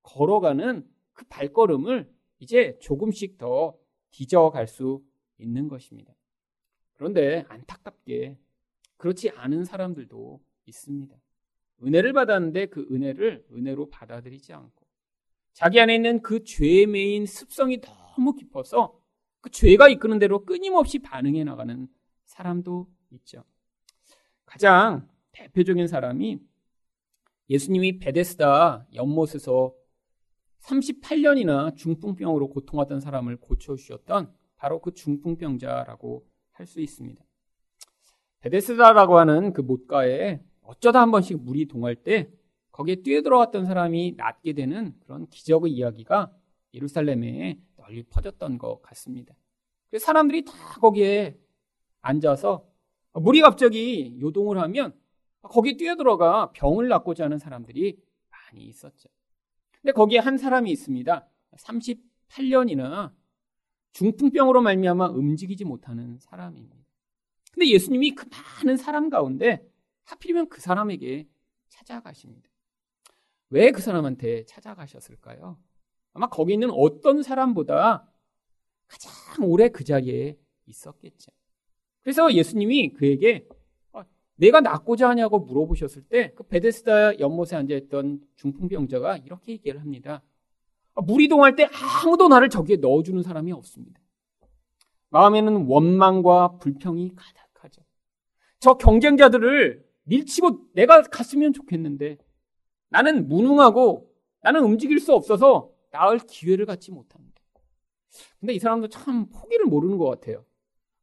걸어가는 0.01 0.87
그 1.13 1.25
발걸음을 1.29 2.11
이제 2.39 2.77
조금씩 2.81 3.37
더 3.37 3.77
뒤져갈 4.11 4.67
수 4.67 5.03
있는 5.37 5.67
것입니다. 5.67 6.13
그런데 6.93 7.45
안타깝게 7.47 8.37
그렇지 8.97 9.29
않은 9.29 9.65
사람들도 9.65 10.41
있습니다. 10.65 11.15
은혜를 11.83 12.13
받았는데 12.13 12.65
그 12.67 12.87
은혜를 12.91 13.45
은혜로 13.51 13.89
받아들이지 13.89 14.51
않고 14.51 14.78
자기 15.53 15.79
안에 15.79 15.95
있는 15.95 16.21
그 16.21 16.43
죄에 16.43 16.85
매인 16.85 17.25
습성이 17.25 17.81
너무 17.81 18.33
깊어서 18.33 18.99
그 19.41 19.49
죄가 19.49 19.89
이끄는 19.89 20.19
대로 20.19 20.45
끊임없이 20.45 20.99
반응해 20.99 21.43
나가는 21.43 21.87
사람도 22.25 22.87
있죠. 23.11 23.43
가장 24.45 25.09
대표적인 25.31 25.87
사람이 25.87 26.39
예수님이 27.49 27.99
베데스다 27.99 28.87
연못에서 28.93 29.73
38년이나 30.61 31.75
중풍병으로 31.75 32.49
고통하던 32.49 32.99
사람을 32.99 33.37
고쳐주셨던 33.37 34.33
바로 34.57 34.81
그 34.81 34.93
중풍병자라고 34.93 36.25
할 36.51 36.67
수 36.67 36.81
있습니다. 36.81 37.23
베데스다라고 38.41 39.17
하는 39.17 39.53
그 39.53 39.61
못가에 39.61 40.41
어쩌다 40.61 41.01
한 41.01 41.09
번씩 41.11 41.41
물이 41.41 41.67
동할 41.67 41.95
때 41.95 42.31
거기에 42.79 42.95
뛰어들어갔던 43.03 43.65
사람이 43.65 44.13
낫게 44.15 44.53
되는 44.53 44.95
그런 45.01 45.27
기적의 45.27 45.69
이야기가 45.69 46.33
예루살렘에 46.73 47.59
널리 47.75 48.03
퍼졌던 48.03 48.57
것 48.57 48.81
같습니다. 48.81 49.35
그래서 49.89 50.05
사람들이 50.05 50.45
다 50.45 50.53
거기에 50.79 51.37
앉아서 51.99 52.65
물이 53.15 53.41
갑자기 53.41 54.17
요동을 54.21 54.57
하면 54.59 54.97
거기에 55.41 55.75
뛰어들어가 55.75 56.53
병을 56.53 56.87
낫고자 56.87 57.25
하는 57.25 57.37
사람들이 57.37 57.99
많이 58.29 58.63
있었죠. 58.63 59.09
근데 59.81 59.91
거기에 59.91 60.19
한 60.19 60.37
사람이 60.37 60.71
있습니다. 60.71 61.27
38년이나 61.57 63.13
중풍병으로 63.91 64.61
말미암아 64.61 65.09
움직이지 65.09 65.65
못하는 65.65 66.17
사람입니다. 66.19 66.77
근데 67.51 67.67
예수님이 67.67 68.15
그 68.15 68.25
많은 68.29 68.77
사람 68.77 69.09
가운데 69.09 69.69
하필이면 70.05 70.47
그 70.47 70.61
사람에게 70.61 71.27
찾아가십니다. 71.67 72.48
왜 73.51 73.71
그 73.71 73.81
사람한테 73.81 74.45
찾아가셨을까요? 74.45 75.57
아마 76.13 76.27
거기 76.27 76.53
있는 76.53 76.69
어떤 76.71 77.23
사람보다 77.23 78.07
가장 78.87 79.11
오래 79.49 79.69
그 79.69 79.83
자리에 79.83 80.37
있었겠죠. 80.65 81.31
그래서 82.01 82.33
예수님이 82.33 82.93
그에게 82.93 83.47
어, 83.91 84.01
내가 84.35 84.61
낫고자 84.61 85.09
하냐고 85.09 85.39
물어보셨을 85.39 86.03
때 86.03 86.33
그 86.35 86.43
베데스다 86.43 87.19
연못에 87.19 87.55
앉아있던 87.55 88.21
중풍병자가 88.35 89.17
이렇게 89.17 89.53
얘기를 89.53 89.79
합니다. 89.81 90.21
어, 90.93 91.01
물이 91.01 91.27
동할 91.27 91.55
때 91.55 91.67
아무도 92.03 92.27
나를 92.27 92.49
저기에 92.49 92.77
넣어주는 92.77 93.21
사람이 93.23 93.51
없습니다. 93.51 93.99
마음에는 95.09 95.65
원망과 95.65 96.57
불평이 96.57 97.13
가득하죠. 97.15 97.81
저 98.59 98.75
경쟁자들을 98.75 99.85
밀치고 100.03 100.71
내가 100.73 101.01
갔으면 101.03 101.53
좋겠는데 101.53 102.17
나는 102.89 103.27
무능하고 103.27 104.09
나는 104.41 104.63
움직일 104.63 104.99
수 104.99 105.13
없어서 105.13 105.71
나을 105.91 106.19
기회를 106.19 106.65
갖지 106.65 106.91
못합니다. 106.91 107.41
근데 108.39 108.53
이 108.53 108.59
사람도 108.59 108.89
참 108.89 109.29
포기를 109.29 109.65
모르는 109.65 109.97
것 109.97 110.05
같아요. 110.05 110.45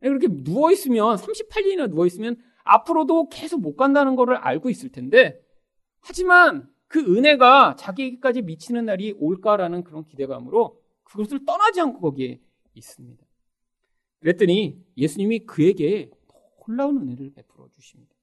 그렇게 0.01 0.29
누워있으면, 0.31 1.17
38년이나 1.17 1.89
누워있으면 1.89 2.37
앞으로도 2.65 3.29
계속 3.29 3.61
못 3.61 3.77
간다는 3.77 4.17
것을 4.17 4.35
알고 4.37 4.71
있을 4.71 4.91
텐데, 4.91 5.41
하지만 6.01 6.69
그 6.89 7.01
은혜가 7.01 7.77
자기에게까지 7.77 8.43
미치는 8.43 8.85
날이 8.85 9.13
올까라는 9.19 9.83
그런 9.85 10.05
기대감으로 10.05 10.81
그것을 11.05 11.45
떠나지 11.45 11.81
않고 11.81 12.01
거기에 12.01 12.41
있습니다. 12.75 13.25
그랬더니 14.21 14.85
예수님이 14.97 15.41
그에게 15.41 16.11
놀라운 16.67 16.99
은혜를 16.99 17.33
베풀어 17.35 17.69
주십니다. 17.71 18.15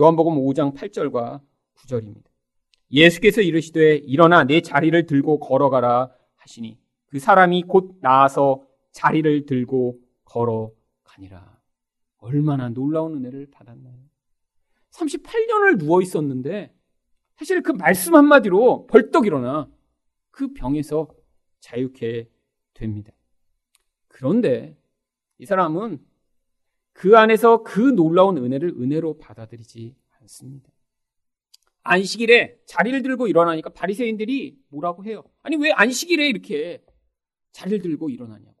요한복음 0.00 0.34
5장 0.36 0.74
8절과 0.74 1.40
9절입니다. 1.74 2.31
예수께서 2.92 3.40
이르시되 3.40 3.96
일어나 3.96 4.44
내 4.44 4.60
자리를 4.60 5.06
들고 5.06 5.40
걸어가라 5.40 6.10
하시니 6.36 6.78
그 7.06 7.18
사람이 7.18 7.64
곧 7.64 7.96
나아서 8.00 8.66
자리를 8.92 9.46
들고 9.46 9.98
걸어가니라. 10.24 11.60
얼마나 12.18 12.68
놀라운 12.68 13.16
은혜를 13.16 13.50
받았나요? 13.50 13.96
38년을 14.90 15.78
누워 15.78 16.00
있었는데 16.00 16.74
사실 17.36 17.62
그 17.62 17.72
말씀 17.72 18.14
한마디로 18.14 18.86
벌떡 18.86 19.26
일어나 19.26 19.68
그 20.30 20.52
병에서 20.52 21.08
자유케 21.60 22.28
됩니다. 22.74 23.12
그런데 24.08 24.76
이 25.38 25.46
사람은 25.46 25.98
그 26.92 27.16
안에서 27.16 27.62
그 27.62 27.80
놀라운 27.80 28.36
은혜를 28.36 28.70
은혜로 28.78 29.18
받아들이지 29.18 29.96
않습니다. 30.20 30.70
안식일에 31.82 32.58
자리를 32.66 33.02
들고 33.02 33.26
일어나니까 33.28 33.70
바리새인들이 33.70 34.56
뭐라고 34.68 35.04
해요? 35.04 35.24
아니 35.42 35.56
왜 35.56 35.72
안식일에 35.72 36.28
이렇게 36.28 36.82
자리를 37.52 37.80
들고 37.82 38.10
일어나냐고. 38.10 38.54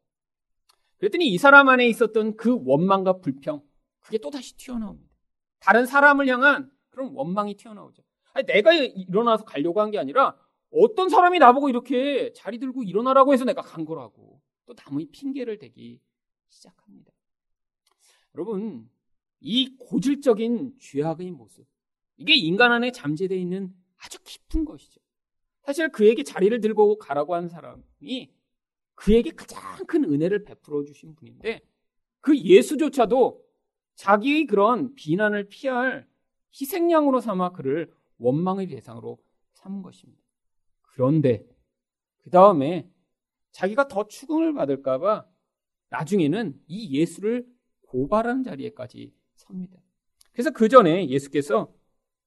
그랬더니 0.98 1.28
이 1.28 1.38
사람 1.38 1.68
안에 1.68 1.86
있었던 1.88 2.36
그 2.36 2.60
원망과 2.64 3.20
불평 3.20 3.62
그게 4.00 4.18
또 4.18 4.30
다시 4.30 4.56
튀어나옵니다. 4.56 5.10
다른 5.60 5.86
사람을 5.86 6.28
향한 6.28 6.70
그런 6.90 7.12
원망이 7.14 7.56
튀어나오죠. 7.56 8.02
아니 8.34 8.46
내가 8.46 8.72
일어나서 8.72 9.44
가려고 9.44 9.80
한 9.80 9.90
게 9.90 9.98
아니라 9.98 10.36
어떤 10.70 11.08
사람이 11.08 11.38
나보고 11.38 11.68
이렇게 11.68 12.32
자리 12.32 12.58
들고 12.58 12.82
일어나라고 12.82 13.32
해서 13.32 13.44
내가 13.44 13.60
간 13.62 13.84
거라고 13.84 14.40
또 14.64 14.74
남의 14.74 15.08
핑계를 15.12 15.58
대기 15.58 16.00
시작합니다. 16.48 17.12
여러분 18.34 18.88
이 19.40 19.76
고질적인 19.76 20.76
죄악의 20.80 21.32
모습 21.32 21.66
이게 22.22 22.36
인간 22.36 22.70
안에 22.70 22.92
잠재되어 22.92 23.36
있는 23.36 23.74
아주 23.98 24.18
깊은 24.22 24.64
것이죠. 24.64 25.00
사실 25.62 25.88
그에게 25.90 26.22
자리를 26.22 26.60
들고 26.60 26.98
가라고 26.98 27.34
한 27.34 27.48
사람이 27.48 28.32
그에게 28.94 29.30
가장 29.30 29.84
큰 29.86 30.04
은혜를 30.04 30.44
베풀어 30.44 30.84
주신 30.84 31.16
분인데 31.16 31.60
그 32.20 32.38
예수조차도 32.38 33.42
자기의 33.96 34.46
그런 34.46 34.94
비난을 34.94 35.48
피할 35.48 36.08
희생양으로 36.60 37.20
삼아 37.20 37.52
그를 37.52 37.92
원망의 38.18 38.68
대상으로 38.68 39.18
삼은 39.54 39.82
것입니다. 39.82 40.22
그런데 40.82 41.44
그 42.18 42.30
다음에 42.30 42.88
자기가 43.50 43.88
더 43.88 44.06
추궁을 44.06 44.54
받을까봐 44.54 45.26
나중에는 45.88 46.60
이 46.68 46.96
예수를 46.96 47.46
고발하는 47.88 48.44
자리에까지 48.44 49.12
섭니다. 49.34 49.76
그래서 50.32 50.50
그 50.50 50.68
전에 50.68 51.08
예수께서 51.08 51.74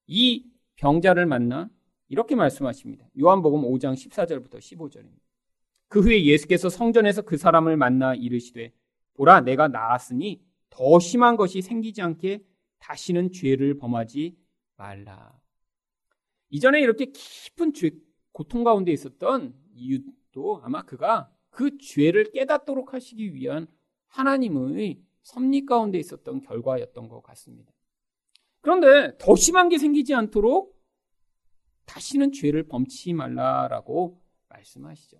이 0.08 0.46
병자를 0.76 1.26
만나 1.26 1.70
이렇게 2.08 2.36
말씀하십니다. 2.36 3.08
요한복음 3.20 3.62
5장 3.62 3.94
14절부터 3.94 4.58
15절입니다. 4.60 5.20
그 5.88 6.02
후에 6.02 6.26
예수께서 6.26 6.70
성전에서 6.70 7.24
그 7.24 7.38
사람을 7.38 7.78
만나 7.78 8.14
이르시되 8.14 8.74
보라 9.14 9.42
내가 9.42 9.68
나았으니 9.68 10.42
더 10.70 11.00
심한 11.00 11.38
것이 11.38 11.62
생기지 11.62 12.02
않게 12.02 12.44
다시는 12.80 13.32
죄를 13.32 13.78
범하지 13.78 14.38
말라. 14.76 15.40
이전에 16.50 16.80
이렇게 16.82 17.06
깊은 17.06 17.74
죄, 17.74 17.92
고통 18.32 18.64
가운데 18.64 18.92
있었던 18.92 19.54
이유도 19.74 20.62
아마 20.64 20.84
그가 20.84 21.32
그 21.50 21.78
죄를 21.78 22.32
깨닫도록 22.32 22.94
하시기 22.94 23.34
위한 23.34 23.68
하나님의 24.08 25.02
섭리 25.24 25.66
가운데 25.66 25.98
있었던 25.98 26.42
결과였던 26.42 27.08
것 27.08 27.22
같습니다. 27.24 27.75
그런데 28.66 29.16
더 29.20 29.36
심한 29.36 29.70
게 29.70 29.78
생기지 29.78 30.16
않도록 30.16 30.76
다시는 31.86 32.32
죄를 32.32 32.68
범치 32.68 33.14
말라라고 33.14 34.20
말씀하시죠. 34.50 35.18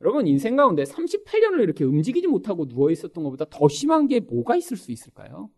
여러분 0.00 0.26
인생 0.26 0.56
가운데 0.56 0.84
38년을 0.84 1.60
이렇게 1.60 1.84
움직이지 1.84 2.28
못하고 2.28 2.66
누워 2.66 2.90
있었던 2.90 3.22
것보다 3.22 3.44
더 3.50 3.68
심한 3.68 4.08
게 4.08 4.20
뭐가 4.20 4.56
있을 4.56 4.78
수 4.78 4.90
있을까요? 4.90 5.50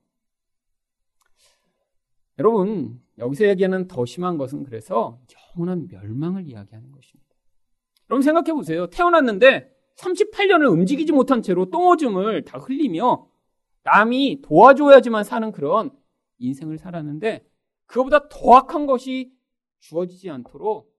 여러분 2.40 3.00
여기서 3.16 3.46
얘기하는 3.46 3.86
더 3.86 4.04
심한 4.04 4.36
것은 4.36 4.64
그래서 4.64 5.20
영원한 5.54 5.86
멸망을 5.86 6.48
이야기하는 6.48 6.90
것입니다. 6.90 7.36
여러분 8.10 8.22
생각해 8.22 8.52
보세요. 8.52 8.88
태어났는데 8.88 9.72
38년을 9.94 10.68
움직이지 10.68 11.12
못한 11.12 11.42
채로 11.42 11.70
똥오줌을 11.70 12.42
다 12.42 12.58
흘리며 12.58 13.28
남이 13.84 14.42
도와줘야지만 14.42 15.22
사는 15.22 15.52
그런 15.52 15.92
인생을 16.38 16.78
살았는데 16.78 17.46
그거보다 17.86 18.28
더 18.28 18.54
악한 18.54 18.86
것이 18.86 19.32
주어지지 19.80 20.30
않도록 20.30 20.96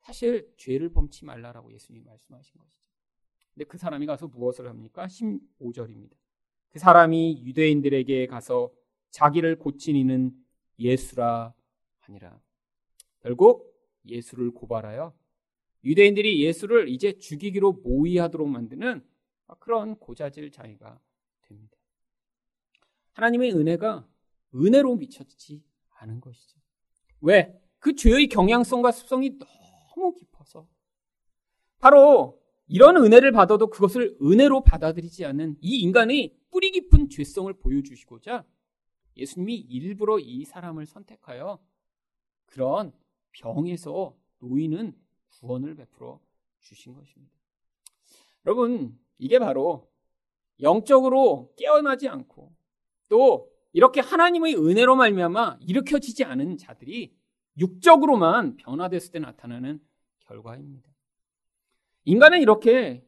사실 0.00 0.52
죄를 0.56 0.90
범치 0.90 1.24
말라라고 1.24 1.72
예수님이 1.72 2.04
말씀하신 2.04 2.58
것이죠. 2.58 2.78
근데 3.54 3.64
그 3.64 3.76
사람이 3.76 4.06
가서 4.06 4.28
무엇을 4.28 4.68
합니까? 4.68 5.06
15절입니다. 5.06 6.12
그 6.70 6.78
사람이 6.78 7.42
유대인들에게 7.44 8.26
가서 8.26 8.70
자기를 9.10 9.56
고친 9.56 9.96
이는 9.96 10.32
예수라 10.78 11.54
하니라. 12.00 12.40
결국 13.20 13.74
예수를 14.06 14.50
고발하여 14.52 15.14
유대인들이 15.84 16.42
예수를 16.42 16.88
이제 16.88 17.18
죽이기로 17.18 17.72
모의하도록 17.84 18.48
만드는 18.48 19.04
그런 19.58 19.96
고자질 19.96 20.50
자위가 20.50 21.00
됩니다. 21.42 21.76
하나님의 23.12 23.52
은혜가 23.52 24.08
은혜로 24.54 24.96
미쳤지 24.96 25.62
않은 26.00 26.20
것이죠. 26.20 26.58
왜? 27.20 27.60
그 27.78 27.94
죄의 27.94 28.28
경향성과 28.28 28.92
습성이 28.92 29.38
너무 29.38 30.14
깊어서 30.14 30.68
바로 31.78 32.40
이런 32.66 32.96
은혜를 32.96 33.32
받아도 33.32 33.68
그것을 33.68 34.16
은혜로 34.20 34.62
받아들이지 34.62 35.24
않는 35.24 35.56
이 35.60 35.80
인간의 35.80 36.36
뿌리 36.50 36.70
깊은 36.70 37.08
죄성을 37.08 37.52
보여주시고자 37.54 38.44
예수님이 39.16 39.54
일부러 39.56 40.18
이 40.18 40.44
사람을 40.44 40.86
선택하여 40.86 41.58
그런 42.46 42.92
병에서 43.32 44.16
놓이는 44.38 44.96
구원을 45.30 45.74
베풀어 45.74 46.20
주신 46.60 46.94
것입니다. 46.94 47.32
여러분, 48.46 48.98
이게 49.18 49.38
바로 49.38 49.90
영적으로 50.60 51.52
깨어나지 51.56 52.08
않고 52.08 52.54
또 53.08 53.50
이렇게 53.72 54.00
하나님의 54.00 54.56
은혜로 54.56 54.96
말미암아 54.96 55.58
일으켜지지 55.60 56.24
않은 56.24 56.56
자들이 56.56 57.14
육적으로만 57.58 58.56
변화됐을 58.56 59.12
때 59.12 59.18
나타나는 59.18 59.80
결과입니다. 60.20 60.88
인간은 62.04 62.40
이렇게 62.40 63.04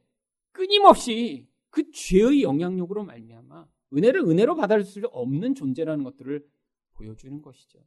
끊임없이 0.52 1.48
그 1.70 1.90
죄의 1.90 2.42
영향력으로 2.42 3.04
말미암아 3.04 3.66
은혜를 3.94 4.20
은혜로 4.22 4.56
받을 4.56 4.84
수 4.84 5.00
없는 5.12 5.54
존재라는 5.54 6.04
것들을 6.04 6.44
보여주는 6.94 7.40
것이죠. 7.40 7.78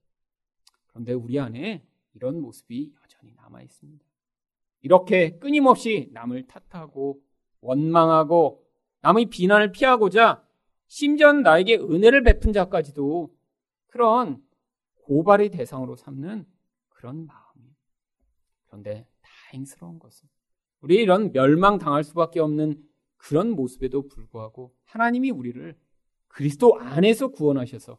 그런데 0.88 1.14
우리 1.14 1.40
안에 1.40 1.86
이런 2.14 2.42
모습이 2.42 2.94
여전히 3.04 3.34
남아 3.34 3.62
있습니다. 3.62 4.06
이렇게 4.82 5.38
끊임없이 5.38 6.10
남을 6.12 6.48
탓하고 6.48 7.22
원망하고 7.62 8.66
남의 9.02 9.26
비난을 9.28 9.72
피하고자 9.72 10.44
심지어 10.96 11.34
나에게 11.34 11.78
은혜를 11.78 12.22
베푼 12.22 12.54
자까지도 12.54 13.36
그런 13.88 14.44
고발의 15.06 15.50
대상으로 15.50 15.96
삼는 15.96 16.46
그런 16.90 17.26
마음이에요. 17.26 17.76
그런데 18.68 19.08
다행스러운 19.22 19.98
것은 19.98 20.30
우리 20.82 20.98
이런 20.98 21.32
멸망 21.32 21.80
당할 21.80 22.04
수밖에 22.04 22.40
없는 22.40 22.80
그런 23.18 23.50
모습에도 23.56 24.08
불구하고 24.08 24.76
하나님이 24.84 25.32
우리를 25.32 25.76
그리스도 26.28 26.78
안에서 26.80 27.30
구원하셔서 27.30 27.98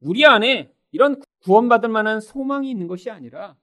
우리 0.00 0.24
안에 0.24 0.72
이런 0.92 1.20
구원받을 1.42 1.90
만한 1.90 2.22
소망이 2.22 2.70
있는 2.70 2.86
것이 2.86 3.10
아니라 3.10 3.58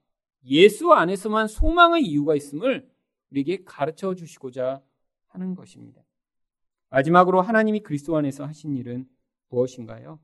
예수 0.45 0.93
안에서만 0.93 1.47
소망의 1.47 2.03
이유가 2.03 2.35
있음을 2.35 2.87
우리에게 3.31 3.63
가르쳐 3.63 4.13
주시고자 4.13 4.79
하는 5.29 5.55
것입니다. 5.55 6.03
마지막으로 6.93 7.41
하나님이 7.41 7.79
그리스도 7.79 8.15
안에서 8.15 8.45
하신 8.45 8.77
일은 8.77 9.09
무엇인가요? 9.49 10.19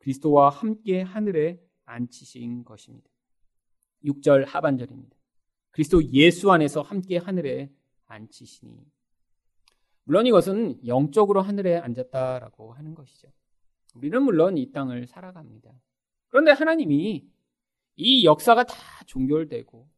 그리스도와 0.00 0.50
함께 0.50 1.00
하늘에 1.00 1.58
앉히신 1.86 2.64
것입니다. 2.64 3.08
6절 4.04 4.44
하반절입니다. 4.44 5.16
그리스도 5.70 6.04
예수 6.12 6.52
안에서 6.52 6.82
함께 6.82 7.16
하늘에 7.16 7.72
앉히시니. 8.06 8.84
물론 10.04 10.26
이것은 10.26 10.86
영적으로 10.86 11.40
하늘에 11.40 11.78
앉았다라고 11.78 12.74
하는 12.74 12.94
것이죠. 12.94 13.28
우리는 13.94 14.22
물론 14.22 14.58
이 14.58 14.70
땅을 14.72 15.06
살아갑니다. 15.06 15.70
그런데 16.28 16.50
하나님이 16.50 17.30
이 17.96 18.24
역사가 18.26 18.64
다 18.64 18.74
종결되고 19.06 19.88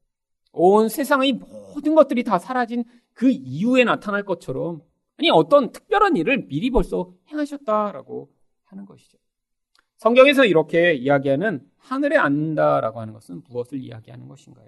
온 0.53 0.89
세상의 0.89 1.33
모든 1.33 1.97
것들이 1.97 2.23
다 2.23 2.39
사라진 2.39 2.85
그 3.13 3.29
이후에 3.29 3.83
나타날 3.83 4.25
것처럼 4.25 4.83
아니 5.23 5.31
어떤 5.31 5.71
특별한 5.71 6.17
일을 6.17 6.49
미리 6.49 6.69
벌써 6.71 7.15
행하셨다라고 7.29 8.29
하는 8.65 8.85
것이죠. 8.85 9.19
성경에서 9.99 10.45
이렇게 10.45 10.95
이야기하는 10.95 11.65
하늘에 11.77 12.17
앉는다라고 12.17 13.01
하는 13.01 13.15
것은 13.15 13.45
무엇을 13.49 13.79
이야기하는 13.79 14.27
것인가요? 14.27 14.67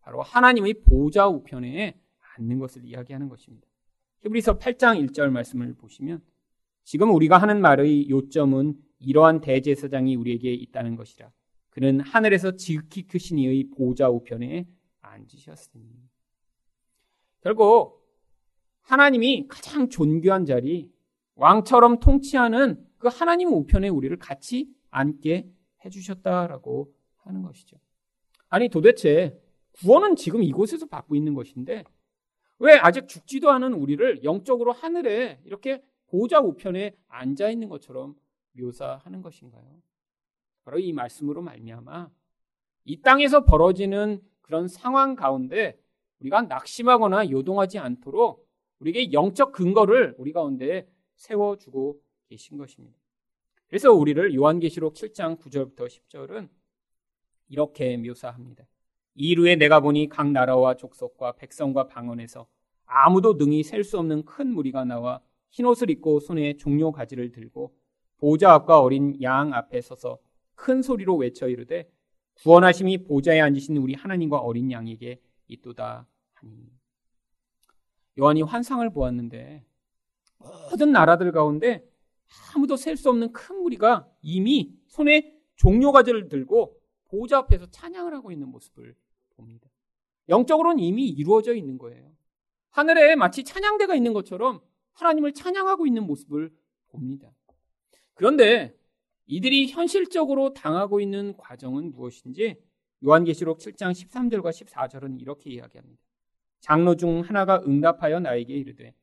바로 0.00 0.22
하나님의 0.22 0.80
보좌 0.84 1.28
우편에 1.28 2.00
앉는 2.38 2.58
것을 2.58 2.86
이야기하는 2.86 3.28
것입니다. 3.28 3.68
히브리서 4.22 4.58
8장 4.58 5.06
1절 5.10 5.28
말씀을 5.28 5.74
보시면 5.74 6.22
지금 6.84 7.14
우리가 7.14 7.36
하는 7.36 7.60
말의 7.60 8.08
요점은 8.08 8.78
이러한 8.98 9.42
대제사장이 9.42 10.16
우리에게 10.16 10.54
있다는 10.54 10.96
것이라. 10.96 11.30
그는 11.68 12.00
하늘에서 12.00 12.56
지극히 12.56 13.02
크신 13.02 13.38
이의 13.38 13.68
보좌 13.76 14.08
우편에 14.08 14.66
앉으셨으니. 15.02 15.84
결국 17.42 18.01
하나님이 18.82 19.46
가장 19.48 19.88
존귀한 19.88 20.44
자리, 20.44 20.90
왕처럼 21.34 22.00
통치하는 22.00 22.84
그 22.98 23.08
하나님 23.08 23.52
우편에 23.52 23.88
우리를 23.88 24.16
같이 24.18 24.68
앉게 24.90 25.48
해주셨다라고 25.84 26.92
하는 27.18 27.42
것이죠. 27.42 27.78
아니 28.48 28.68
도대체 28.68 29.38
구원은 29.72 30.16
지금 30.16 30.42
이곳에서 30.42 30.86
받고 30.86 31.16
있는 31.16 31.34
것인데 31.34 31.84
왜 32.58 32.74
아직 32.74 33.08
죽지도 33.08 33.50
않은 33.50 33.72
우리를 33.72 34.22
영적으로 34.22 34.72
하늘에 34.72 35.40
이렇게 35.44 35.82
보좌 36.06 36.40
우편에 36.40 36.94
앉아 37.08 37.50
있는 37.50 37.68
것처럼 37.68 38.14
묘사하는 38.52 39.22
것인가요? 39.22 39.64
바로 40.64 40.78
이 40.78 40.92
말씀으로 40.92 41.42
말미암아 41.42 42.10
이 42.84 43.00
땅에서 43.00 43.44
벌어지는 43.44 44.20
그런 44.42 44.68
상황 44.68 45.16
가운데 45.16 45.78
우리가 46.20 46.42
낙심하거나 46.42 47.30
요동하지 47.30 47.78
않도록 47.78 48.41
우리에게 48.82 49.12
영적 49.12 49.52
근거를 49.52 50.14
우리 50.18 50.32
가운데 50.32 50.88
세워주고 51.16 52.00
계신 52.28 52.58
것입니다. 52.58 52.98
그래서 53.68 53.92
우리를 53.92 54.34
요한계시록 54.34 54.94
7장 54.94 55.38
9절부터 55.38 55.86
10절은 55.86 56.48
이렇게 57.48 57.96
묘사합니다. 57.96 58.64
이루에 59.14 59.56
내가 59.56 59.80
보니 59.80 60.08
각 60.08 60.30
나라와 60.30 60.74
족속과 60.76 61.32
백성과 61.36 61.86
방언에서 61.86 62.46
아무도 62.84 63.34
능히 63.34 63.62
셀 63.62 63.84
수 63.84 63.98
없는 63.98 64.24
큰 64.24 64.48
무리가 64.48 64.84
나와 64.84 65.20
흰옷을 65.50 65.90
입고 65.90 66.20
손에 66.20 66.56
종료 66.56 66.92
가지를 66.92 67.30
들고 67.30 67.74
보좌 68.18 68.52
앞과 68.52 68.80
어린 68.80 69.20
양 69.22 69.52
앞에 69.52 69.80
서서 69.80 70.18
큰 70.54 70.82
소리로 70.82 71.16
외쳐 71.16 71.48
이르되 71.48 71.90
구원하심이 72.34 73.04
보좌에 73.04 73.40
앉으신 73.40 73.76
우리 73.76 73.94
하나님과 73.94 74.38
어린 74.38 74.70
양에게 74.70 75.20
있도다 75.48 76.06
하니 76.34 76.81
요한이 78.18 78.42
환상을 78.42 78.88
보았는데 78.90 79.64
모든 80.70 80.92
나라들 80.92 81.32
가운데 81.32 81.86
아무도 82.54 82.76
셀 82.76 82.96
수 82.96 83.10
없는 83.10 83.32
큰 83.32 83.56
무리가 83.62 84.08
이미 84.22 84.74
손에 84.86 85.34
종료 85.56 85.92
가지를 85.92 86.28
들고 86.28 86.78
보좌 87.04 87.38
앞에서 87.38 87.66
찬양을 87.70 88.14
하고 88.14 88.32
있는 88.32 88.48
모습을 88.48 88.94
봅니다. 89.36 89.68
영적으로는 90.28 90.78
이미 90.82 91.08
이루어져 91.08 91.54
있는 91.54 91.78
거예요. 91.78 92.10
하늘에 92.70 93.16
마치 93.16 93.44
찬양대가 93.44 93.94
있는 93.94 94.12
것처럼 94.12 94.60
하나님을 94.92 95.32
찬양하고 95.32 95.86
있는 95.86 96.04
모습을 96.06 96.50
봅니다. 96.88 97.30
그런데 98.14 98.74
이들이 99.26 99.68
현실적으로 99.68 100.52
당하고 100.54 101.00
있는 101.00 101.36
과정은 101.36 101.92
무엇인지 101.92 102.56
요한계시록 103.04 103.58
7장 103.58 103.92
13절과 103.92 104.50
14절은 104.50 105.20
이렇게 105.20 105.50
이야기합니다. 105.50 106.02
장로 106.62 106.94
중 106.94 107.20
하나가 107.20 107.60
응답하여 107.66 108.20
나에게 108.20 108.54
이르되 108.54 108.94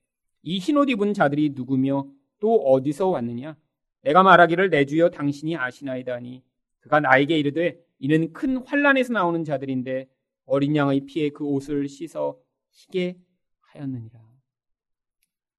이 0.41 0.60
흰옷 0.60 0.89
입은 0.89 1.13
자들이 1.13 1.52
누구며 1.56 2.08
또 2.39 2.56
어디서 2.56 3.10
왔느냐? 3.10 3.58
내가 4.02 4.24
말하기를 4.24 4.69
내 4.69 4.86
주여 4.86 5.10
당신이 5.10 5.58
아시나이다 5.58 6.13
하니 6.13 6.41
그가 6.80 7.02
나에게 7.02 7.38
이르되 7.38 7.78
이는 8.00 8.32
큰 8.32 8.65
환란에서 8.65 9.12
나오는 9.12 9.43
자들인데 9.43 10.08
어린 10.45 10.76
양의 10.78 11.02
피에 11.02 11.30
그 11.30 11.43
옷을 11.43 11.89
씻어 11.89 12.39
희게 12.69 13.19
하였느니라. 13.60 14.19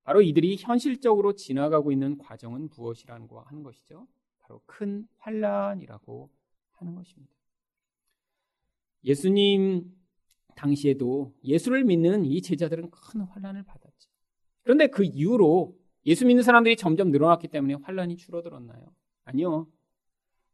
바로 0.03 0.23
이들이 0.23 0.57
현실적으로 0.59 1.35
지나가고 1.35 1.93
있는 1.93 2.17
과정은 2.17 2.71
무엇이라는 2.75 3.29
거 3.29 3.41
하는 3.41 3.63
것이죠. 3.63 4.09
바로 4.39 4.63
큰 4.65 5.07
환란이라고 5.19 6.31
하는 6.73 6.95
것입니다. 6.95 7.33
예수님 9.05 10.00
당시에도 10.55 11.35
예수를 11.45 11.85
믿는 11.85 12.25
이 12.25 12.43
제자들은 12.43 12.91
큰 12.91 13.21
환란을 13.23 13.63
받았죠. 13.65 14.11
그런데 14.63 14.87
그 14.89 15.05
이후로 15.05 15.77
예수 16.07 16.27
믿는 16.27 16.43
사람들이 16.43 16.77
점점 16.77 17.11
늘어났기 17.11 17.49
때문에 17.49 17.75
환란이 17.83 18.17
줄어들었나요? 18.17 18.93
아니요. 19.25 19.69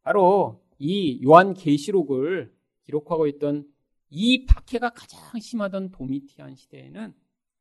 바로 0.02 0.64
이 0.78 1.22
요한 1.24 1.54
계시록을 1.54 2.54
기록하고 2.84 3.26
있던 3.28 3.66
이 4.08 4.46
박해가 4.46 4.90
가장 4.90 5.40
심하던 5.40 5.90
도미티안 5.90 6.54
시대에는 6.54 7.14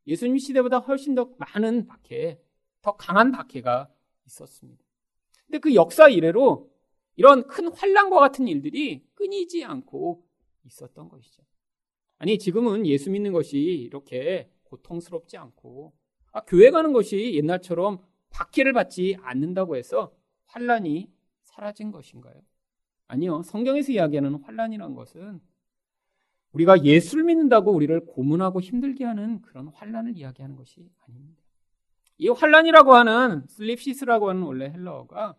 예수님 0.08 0.38
시대보다 0.38 0.80
훨씬 0.80 1.16
더 1.16 1.32
많은 1.38 1.88
박해, 1.88 2.40
더 2.82 2.96
강한 2.96 3.32
박해가 3.32 3.90
있었습니다. 4.28 4.84
근데 5.46 5.60
그 5.60 5.74
역사 5.74 6.08
이래로 6.08 6.72
이런 7.16 7.48
큰 7.48 7.72
환란과 7.72 8.20
같은 8.20 8.48
일들이 8.48 9.06
끊이지 9.16 9.64
않고 9.64 10.24
있었던 10.66 11.10
것이죠. 11.10 11.44
아니 12.18 12.38
지금은 12.38 12.86
예수 12.86 13.12
믿는 13.12 13.32
것이 13.34 13.58
이렇게 13.58 14.50
고통스럽지 14.64 15.38
않고 15.38 15.94
아, 16.32 16.42
교회 16.42 16.72
가는 16.72 16.94
것이 16.94 17.34
옛날처럼 17.36 18.00
박해를 18.30 18.74
받지 18.74 19.18
않는다고 19.22 19.76
해서 19.76 20.14
환란이 20.48 21.10
사라진 21.44 21.92
것인가요? 21.92 22.36
아니요. 23.08 23.44
성경에서 23.44 23.92
이야기하는 23.94 24.36
환란이란 24.44 24.96
것은 24.96 25.40
우리가 26.52 26.84
예수를 26.84 27.26
믿는다고 27.26 27.72
우리를 27.72 28.06
고문하고 28.06 28.62
힘들게 28.62 29.06
하는 29.06 29.42
그런 29.42 29.68
환란을 29.70 30.18
이야기하는 30.18 30.56
것이 30.56 30.90
아닙니다. 31.06 31.42
이 32.18 32.30
환란이라고 32.30 32.94
하는 32.94 33.46
슬립시스라고 33.48 34.30
하는 34.30 34.44
원래 34.44 34.70
헬라어가 34.70 35.36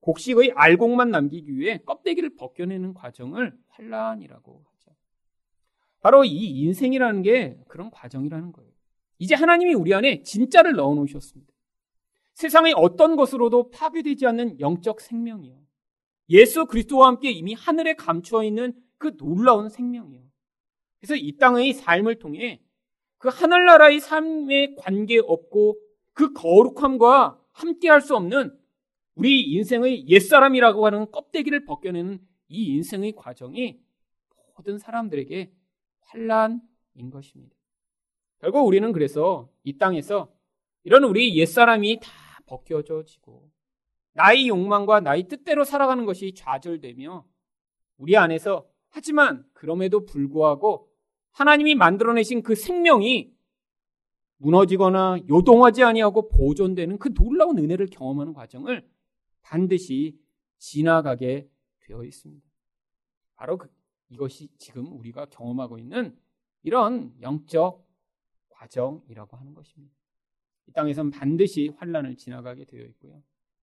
곡식의 0.00 0.52
알곡만 0.54 1.10
남기기 1.10 1.56
위해 1.56 1.78
껍데기를 1.84 2.34
벗겨내는 2.36 2.94
과정을 2.94 3.58
환란이라고 3.68 4.64
하죠. 4.64 4.69
바로 6.00 6.24
이 6.24 6.60
인생이라는 6.62 7.22
게 7.22 7.58
그런 7.68 7.90
과정이라는 7.90 8.52
거예요. 8.52 8.70
이제 9.18 9.34
하나님이 9.34 9.74
우리 9.74 9.92
안에 9.94 10.22
진짜를 10.22 10.74
넣어 10.74 10.94
놓으셨습니다. 10.94 11.52
세상의 12.34 12.72
어떤 12.76 13.16
것으로도 13.16 13.70
파괴되지 13.70 14.26
않는 14.26 14.60
영적 14.60 15.00
생명이요. 15.00 15.60
예수 16.30 16.64
그리스도와 16.66 17.08
함께 17.08 17.30
이미 17.30 17.52
하늘에 17.52 17.94
감추어 17.94 18.44
있는 18.44 18.72
그 18.96 19.16
놀라운 19.16 19.68
생명이요. 19.68 20.22
그래서 21.00 21.16
이 21.16 21.36
땅의 21.36 21.74
삶을 21.74 22.18
통해 22.18 22.62
그 23.18 23.28
하늘나라의 23.28 24.00
삶에 24.00 24.74
관계없고 24.76 25.78
그 26.12 26.32
거룩함과 26.32 27.38
함께 27.52 27.88
할 27.90 28.00
수 28.00 28.16
없는 28.16 28.56
우리 29.14 29.42
인생의 29.42 30.08
옛사람이라고 30.08 30.86
하는 30.86 31.10
껍데기를 31.10 31.64
벗겨내는 31.66 32.20
이 32.48 32.74
인생의 32.74 33.12
과정이 33.16 33.78
모든 34.56 34.78
사람들에게 34.78 35.52
환란인 36.10 37.10
것입니다. 37.10 37.56
결국 38.38 38.66
우리는 38.66 38.92
그래서 38.92 39.50
이 39.64 39.78
땅에서 39.78 40.32
이런 40.82 41.04
우리 41.04 41.36
옛사람이 41.36 42.00
다 42.00 42.10
벗겨져지고 42.46 43.50
나의 44.14 44.48
욕망과 44.48 45.00
나의 45.00 45.28
뜻대로 45.28 45.64
살아가는 45.64 46.04
것이 46.04 46.34
좌절되며 46.34 47.24
우리 47.98 48.16
안에서 48.16 48.66
하지만 48.88 49.44
그럼에도 49.52 50.04
불구하고 50.04 50.90
하나님이 51.32 51.74
만들어내신 51.74 52.42
그 52.42 52.54
생명이 52.54 53.32
무너지거나 54.38 55.18
요동하지 55.28 55.84
아니하고 55.84 56.28
보존되는 56.28 56.98
그 56.98 57.12
놀라운 57.12 57.58
은혜를 57.58 57.88
경험하는 57.88 58.32
과정을 58.32 58.88
반드시 59.42 60.18
지나가게 60.58 61.48
되어 61.80 62.04
있습니다. 62.04 62.46
바로 63.36 63.58
그, 63.58 63.68
이것이 64.10 64.48
지금 64.58 64.92
우리가 64.92 65.26
경험하고 65.26 65.78
있는 65.78 66.16
이런 66.62 67.14
영적 67.22 67.88
과정이라고 68.50 69.36
하는 69.36 69.54
것입니다. 69.54 69.94
이 70.66 70.72
땅에선 70.72 71.10
반드시 71.10 71.68
환란을 71.76 72.16
지나가게 72.16 72.64
되어 72.64 72.84
있고요. 72.84 73.22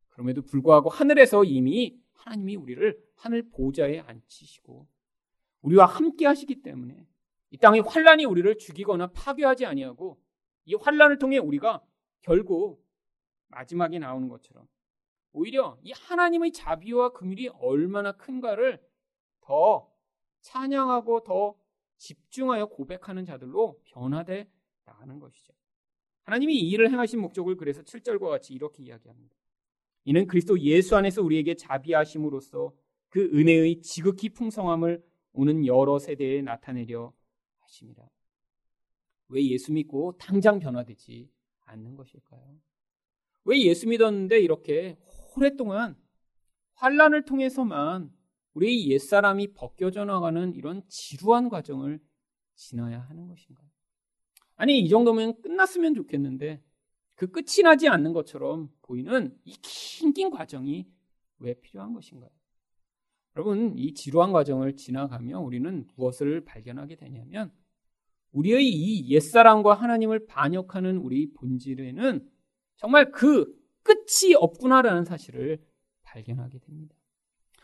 그럼에도 0.09 0.41
불구하고 0.41 0.89
하늘에서 0.89 1.43
이미 1.43 2.01
하나님이 2.13 2.55
우리를 2.55 2.99
하늘 3.15 3.49
보좌에 3.49 3.99
앉히시고 3.99 4.87
우리와 5.61 5.85
함께 5.85 6.25
하시기 6.25 6.63
때문에 6.63 7.07
이 7.51 7.57
땅의 7.57 7.81
환란이 7.81 8.25
우리를 8.25 8.57
죽이거나 8.57 9.07
파괴하지 9.07 9.65
아니하고 9.65 10.19
이 10.65 10.75
환란을 10.75 11.19
통해 11.19 11.37
우리가 11.37 11.81
결국 12.21 12.85
마지막에 13.47 13.99
나오는 13.99 14.27
것처럼 14.27 14.67
오히려 15.31 15.77
이 15.83 15.91
하나님의 15.91 16.51
자비와 16.51 17.13
긍휼이 17.13 17.49
얼마나 17.59 18.11
큰가를 18.11 18.81
더 19.41 19.89
찬양하고 20.41 21.23
더 21.23 21.55
집중하여 21.97 22.67
고백하는 22.67 23.25
자들로 23.25 23.79
변화돼 23.85 24.49
나가는 24.85 25.19
것이죠. 25.19 25.53
하나님이 26.23 26.55
이 26.55 26.69
일을 26.69 26.91
행하신 26.91 27.19
목적을 27.21 27.55
그래서 27.55 27.81
7절과 27.81 28.29
같이 28.29 28.53
이렇게 28.53 28.83
이야기합니다. 28.83 29.35
이는 30.05 30.27
그리스도 30.27 30.59
예수 30.59 30.95
안에서 30.95 31.21
우리에게 31.21 31.55
자비하심으로써 31.55 32.73
그 33.09 33.29
은혜의 33.33 33.81
지극히 33.81 34.29
풍성함을 34.29 35.03
오는 35.33 35.65
여러 35.65 35.99
세대에 35.99 36.41
나타내려 36.41 37.13
하십니다. 37.59 38.09
왜 39.29 39.45
예수 39.47 39.71
믿고 39.73 40.17
당장 40.17 40.59
변화되지 40.59 41.29
않는 41.65 41.95
것일까요? 41.95 42.57
왜 43.45 43.61
예수 43.61 43.87
믿었는데 43.87 44.39
이렇게 44.39 44.97
오랫동안 45.35 45.95
환란을 46.75 47.25
통해서만 47.25 48.11
우리 48.57 48.89
옛사람이 48.89 49.53
벗겨져 49.53 50.03
나가는 50.03 50.55
이런 50.55 50.81
지루한 50.87 51.47
과정을 51.47 51.99
지나야 52.55 53.01
하는 53.01 53.27
것인가요? 53.27 53.67
아니 54.55 54.79
이 54.79 54.89
정도면 54.89 55.39
끝났으면 55.41 55.93
좋겠는데 55.93 56.63
그 57.13 57.27
끝이 57.27 57.61
나지 57.63 57.87
않는 57.87 58.13
것처럼 58.13 58.71
보이는 58.81 59.37
이 59.45 59.51
긴긴 59.61 60.31
과정이 60.31 60.91
왜 61.37 61.53
필요한 61.53 61.93
것인가요? 61.93 62.31
여러분 63.35 63.77
이 63.77 63.93
지루한 63.93 64.31
과정을 64.31 64.75
지나가며 64.75 65.39
우리는 65.39 65.87
무엇을 65.95 66.43
발견하게 66.43 66.95
되냐면 66.95 67.51
우리의 68.31 68.67
이 68.67 69.07
옛사람과 69.11 69.75
하나님을 69.75 70.25
반역하는 70.25 70.97
우리 70.97 71.31
본질에는 71.33 72.27
정말 72.77 73.11
그 73.11 73.55
끝이 73.83 74.33
없구나라는 74.35 75.05
사실을 75.05 75.63
발견하게 76.01 76.57
됩니다. 76.57 76.95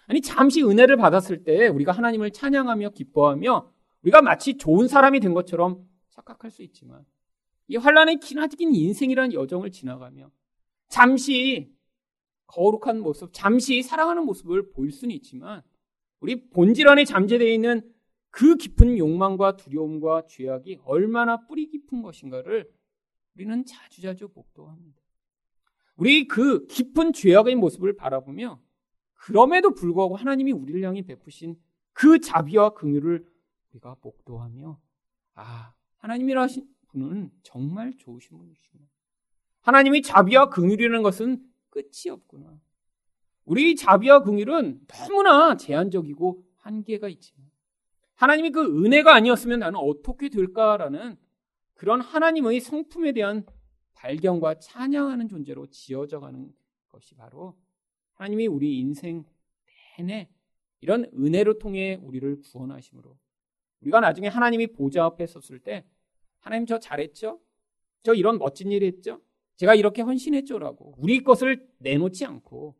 아니 0.07 0.21
잠시 0.21 0.61
은혜를 0.63 0.97
받았을 0.97 1.43
때 1.43 1.67
우리가 1.67 1.91
하나님을 1.91 2.31
찬양하며 2.31 2.89
기뻐하며 2.89 3.71
우리가 4.03 4.21
마치 4.21 4.57
좋은 4.57 4.87
사람이 4.87 5.19
된 5.19 5.33
것처럼 5.33 5.87
착각할 6.09 6.51
수 6.51 6.61
있지만 6.63 7.05
이 7.67 7.77
환란의 7.77 8.19
기나긴 8.19 8.75
인생이라는 8.75 9.33
여정을 9.33 9.71
지나가며 9.71 10.29
잠시 10.89 11.73
거룩한 12.47 12.99
모습, 12.99 13.31
잠시 13.33 13.81
사랑하는 13.81 14.25
모습을 14.25 14.71
보일 14.71 14.91
수는 14.91 15.15
있지만 15.15 15.63
우리 16.19 16.49
본질 16.49 16.87
안에 16.87 17.05
잠재되어 17.05 17.47
있는 17.47 17.81
그 18.29 18.55
깊은 18.55 18.97
욕망과 18.97 19.57
두려움과 19.57 20.25
죄악이 20.27 20.79
얼마나 20.83 21.45
뿌리 21.45 21.67
깊은 21.67 22.01
것인가를 22.01 22.69
우리는 23.35 23.65
자주자주 23.65 24.29
목도합니다. 24.33 25.01
우리 25.95 26.27
그 26.27 26.65
깊은 26.67 27.13
죄악의 27.13 27.55
모습을 27.55 27.95
바라보며 27.95 28.59
그럼에도 29.23 29.73
불구하고 29.73 30.17
하나님이 30.17 30.51
우리를 30.51 30.83
향해 30.83 31.01
베푸신 31.01 31.55
그 31.93 32.19
자비와 32.19 32.71
긍휼을 32.73 33.25
우리가 33.71 33.95
목도하며 34.01 34.77
아 35.35 35.73
하나님이라 35.99 36.49
신 36.49 36.67
분은 36.89 37.31
정말 37.41 37.93
좋으신 37.95 38.37
분이시구나. 38.37 38.83
하나님의 39.61 40.01
자비와 40.01 40.49
긍휼이라는 40.49 41.03
것은 41.03 41.41
끝이 41.69 42.09
없구나. 42.11 42.59
우리 43.45 43.77
자비와 43.77 44.23
긍휼은 44.23 44.87
너무나 44.87 45.55
제한적이고 45.55 46.43
한계가 46.57 47.07
있지만 47.07 47.49
하나님이 48.15 48.51
그 48.51 48.83
은혜가 48.83 49.15
아니었으면 49.15 49.59
나는 49.59 49.79
어떻게 49.79 50.27
될까라는 50.27 51.15
그런 51.75 52.01
하나님의 52.01 52.59
성품에 52.59 53.13
대한 53.13 53.45
발견과 53.93 54.59
찬양하는 54.59 55.29
존재로 55.29 55.67
지어져 55.67 56.19
가는 56.19 56.53
것이 56.89 57.15
바로 57.15 57.57
하나님이 58.13 58.47
우리 58.47 58.79
인생 58.79 59.25
내내 59.97 60.29
이런 60.81 61.05
은혜로 61.13 61.59
통해 61.59 61.99
우리를 62.01 62.41
구원하심으로 62.41 63.17
우리가 63.81 63.99
나중에 63.99 64.27
하나님이 64.27 64.67
보좌 64.67 65.05
앞에 65.05 65.27
섰을 65.27 65.59
때 65.59 65.85
하나님 66.39 66.65
저 66.65 66.79
잘했죠? 66.79 67.39
저 68.03 68.13
이런 68.13 68.37
멋진 68.37 68.71
일 68.71 68.83
했죠? 68.83 69.21
제가 69.55 69.75
이렇게 69.75 70.01
헌신했죠라고 70.01 70.95
우리 70.97 71.23
것을 71.23 71.67
내놓지 71.77 72.25
않고 72.25 72.75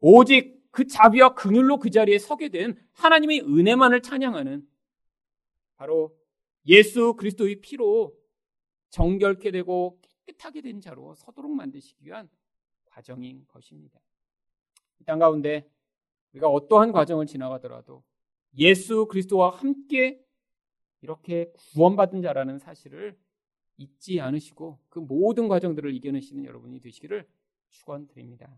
오직 0.00 0.62
그 0.70 0.86
자비와 0.86 1.34
긍휼로 1.34 1.78
그 1.78 1.88
자리에 1.88 2.18
서게 2.18 2.48
된 2.48 2.76
하나님의 2.92 3.42
은혜만을 3.42 4.02
찬양하는 4.02 4.66
바로 5.76 6.14
예수 6.66 7.14
그리스도의 7.14 7.60
피로 7.60 8.14
정결케 8.90 9.50
되고 9.50 10.00
깨끗하게 10.26 10.62
된 10.62 10.80
자로 10.80 11.14
서도록 11.14 11.50
만드시기 11.52 12.06
위한 12.06 12.28
과정인 12.86 13.44
것입니다. 13.46 14.00
이 15.00 15.04
땅 15.04 15.18
가운데 15.18 15.68
우리가 16.32 16.48
어떠한 16.48 16.92
과정을 16.92 17.26
지나가더라도 17.26 18.02
예수 18.58 19.06
그리스도와 19.06 19.50
함께 19.50 20.20
이렇게 21.02 21.52
구원받은 21.72 22.22
자라는 22.22 22.58
사실을 22.58 23.16
잊지 23.76 24.20
않으시고 24.20 24.78
그 24.88 25.00
모든 25.00 25.48
과정들을 25.48 25.94
이겨내시는 25.94 26.44
여러분이 26.44 26.80
되시기를 26.80 27.26
축원드립니다. 27.70 28.48